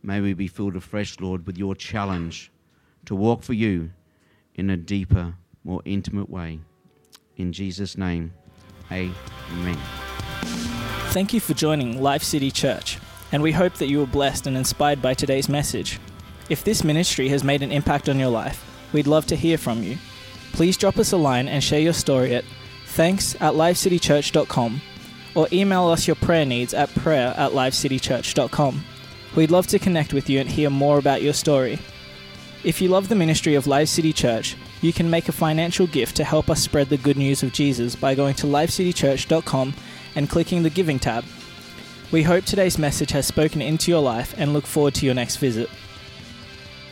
May 0.04 0.20
we 0.20 0.34
be 0.34 0.48
filled 0.48 0.76
afresh, 0.76 1.20
Lord, 1.22 1.48
with 1.48 1.58
your 1.58 1.76
challenge 1.76 2.52
to 3.06 3.16
walk 3.16 3.42
for 3.42 3.54
you 3.54 3.92
in 4.56 4.70
a 4.70 4.78
deeper, 4.78 5.36
more 5.64 5.82
intimate 5.86 6.30
way. 6.30 6.60
In 7.38 7.54
Jesus' 7.54 7.98
name, 7.98 8.34
amen. 8.92 9.78
Thank 11.12 11.34
you 11.34 11.40
for 11.40 11.54
joining 11.54 12.02
Life 12.02 12.22
City 12.22 12.52
Church, 12.52 13.00
and 13.32 13.42
we 13.42 13.54
hope 13.54 13.76
that 13.76 13.88
you 13.88 14.00
were 14.00 14.06
blessed 14.06 14.46
and 14.46 14.58
inspired 14.58 15.02
by 15.02 15.14
today's 15.14 15.48
message. 15.48 16.00
If 16.50 16.66
this 16.66 16.84
ministry 16.84 17.30
has 17.30 17.44
made 17.44 17.64
an 17.64 17.72
impact 17.72 18.10
on 18.10 18.20
your 18.20 18.30
life, 18.30 18.64
we'd 18.92 19.08
love 19.08 19.26
to 19.28 19.38
hear 19.38 19.58
from 19.58 19.84
you. 19.84 19.98
Please 20.52 20.78
drop 20.78 20.98
us 20.98 21.14
a 21.14 21.18
line 21.18 21.48
and 21.48 21.64
share 21.64 21.80
your 21.80 21.94
story 21.94 22.36
at 22.36 22.44
thanks 22.88 23.36
at 23.36 23.54
lifecitychurch.com 23.54 24.82
or 25.36 25.48
email 25.52 25.88
us 25.88 26.08
your 26.08 26.16
prayer 26.18 26.46
needs 26.46 26.74
at 26.74 26.94
prayer 26.94 27.34
at 27.38 27.52
lifecitychurch.com. 27.52 28.84
We'd 29.36 29.52
love 29.52 29.68
to 29.68 29.80
connect 29.80 30.14
with 30.14 30.30
you 30.30 30.40
and 30.40 30.50
hear 30.50 30.70
more 30.70 31.00
about 31.00 31.22
your 31.22 31.34
story. 31.34 31.80
If 32.64 32.82
you 32.82 32.88
love 32.90 33.10
the 33.10 33.16
ministry 33.16 33.56
of 33.56 33.68
Life 33.68 33.90
City 33.90 34.14
Church, 34.14 34.56
you 34.82 34.94
can 34.94 35.10
make 35.10 35.28
a 35.28 35.34
financial 35.34 35.88
gift 35.88 36.16
to 36.18 36.24
help 36.24 36.50
us 36.50 36.62
spread 36.62 36.90
the 36.90 36.98
good 36.98 37.18
news 37.18 37.42
of 37.42 37.52
Jesus 37.52 37.96
by 37.96 38.16
going 38.16 38.36
to 38.36 38.48
lifecitychurch.com 38.48 39.74
and 40.16 40.30
clicking 40.30 40.64
the 40.64 40.70
Giving 40.70 41.00
tab. 41.00 41.26
We 42.12 42.22
hope 42.22 42.46
today's 42.46 42.78
message 42.78 43.12
has 43.12 43.26
spoken 43.26 43.62
into 43.62 43.90
your 43.90 44.02
life 44.02 44.36
and 44.38 44.54
look 44.54 44.68
forward 44.68 44.94
to 44.96 45.06
your 45.06 45.16
next 45.16 45.38
visit. 45.38 45.70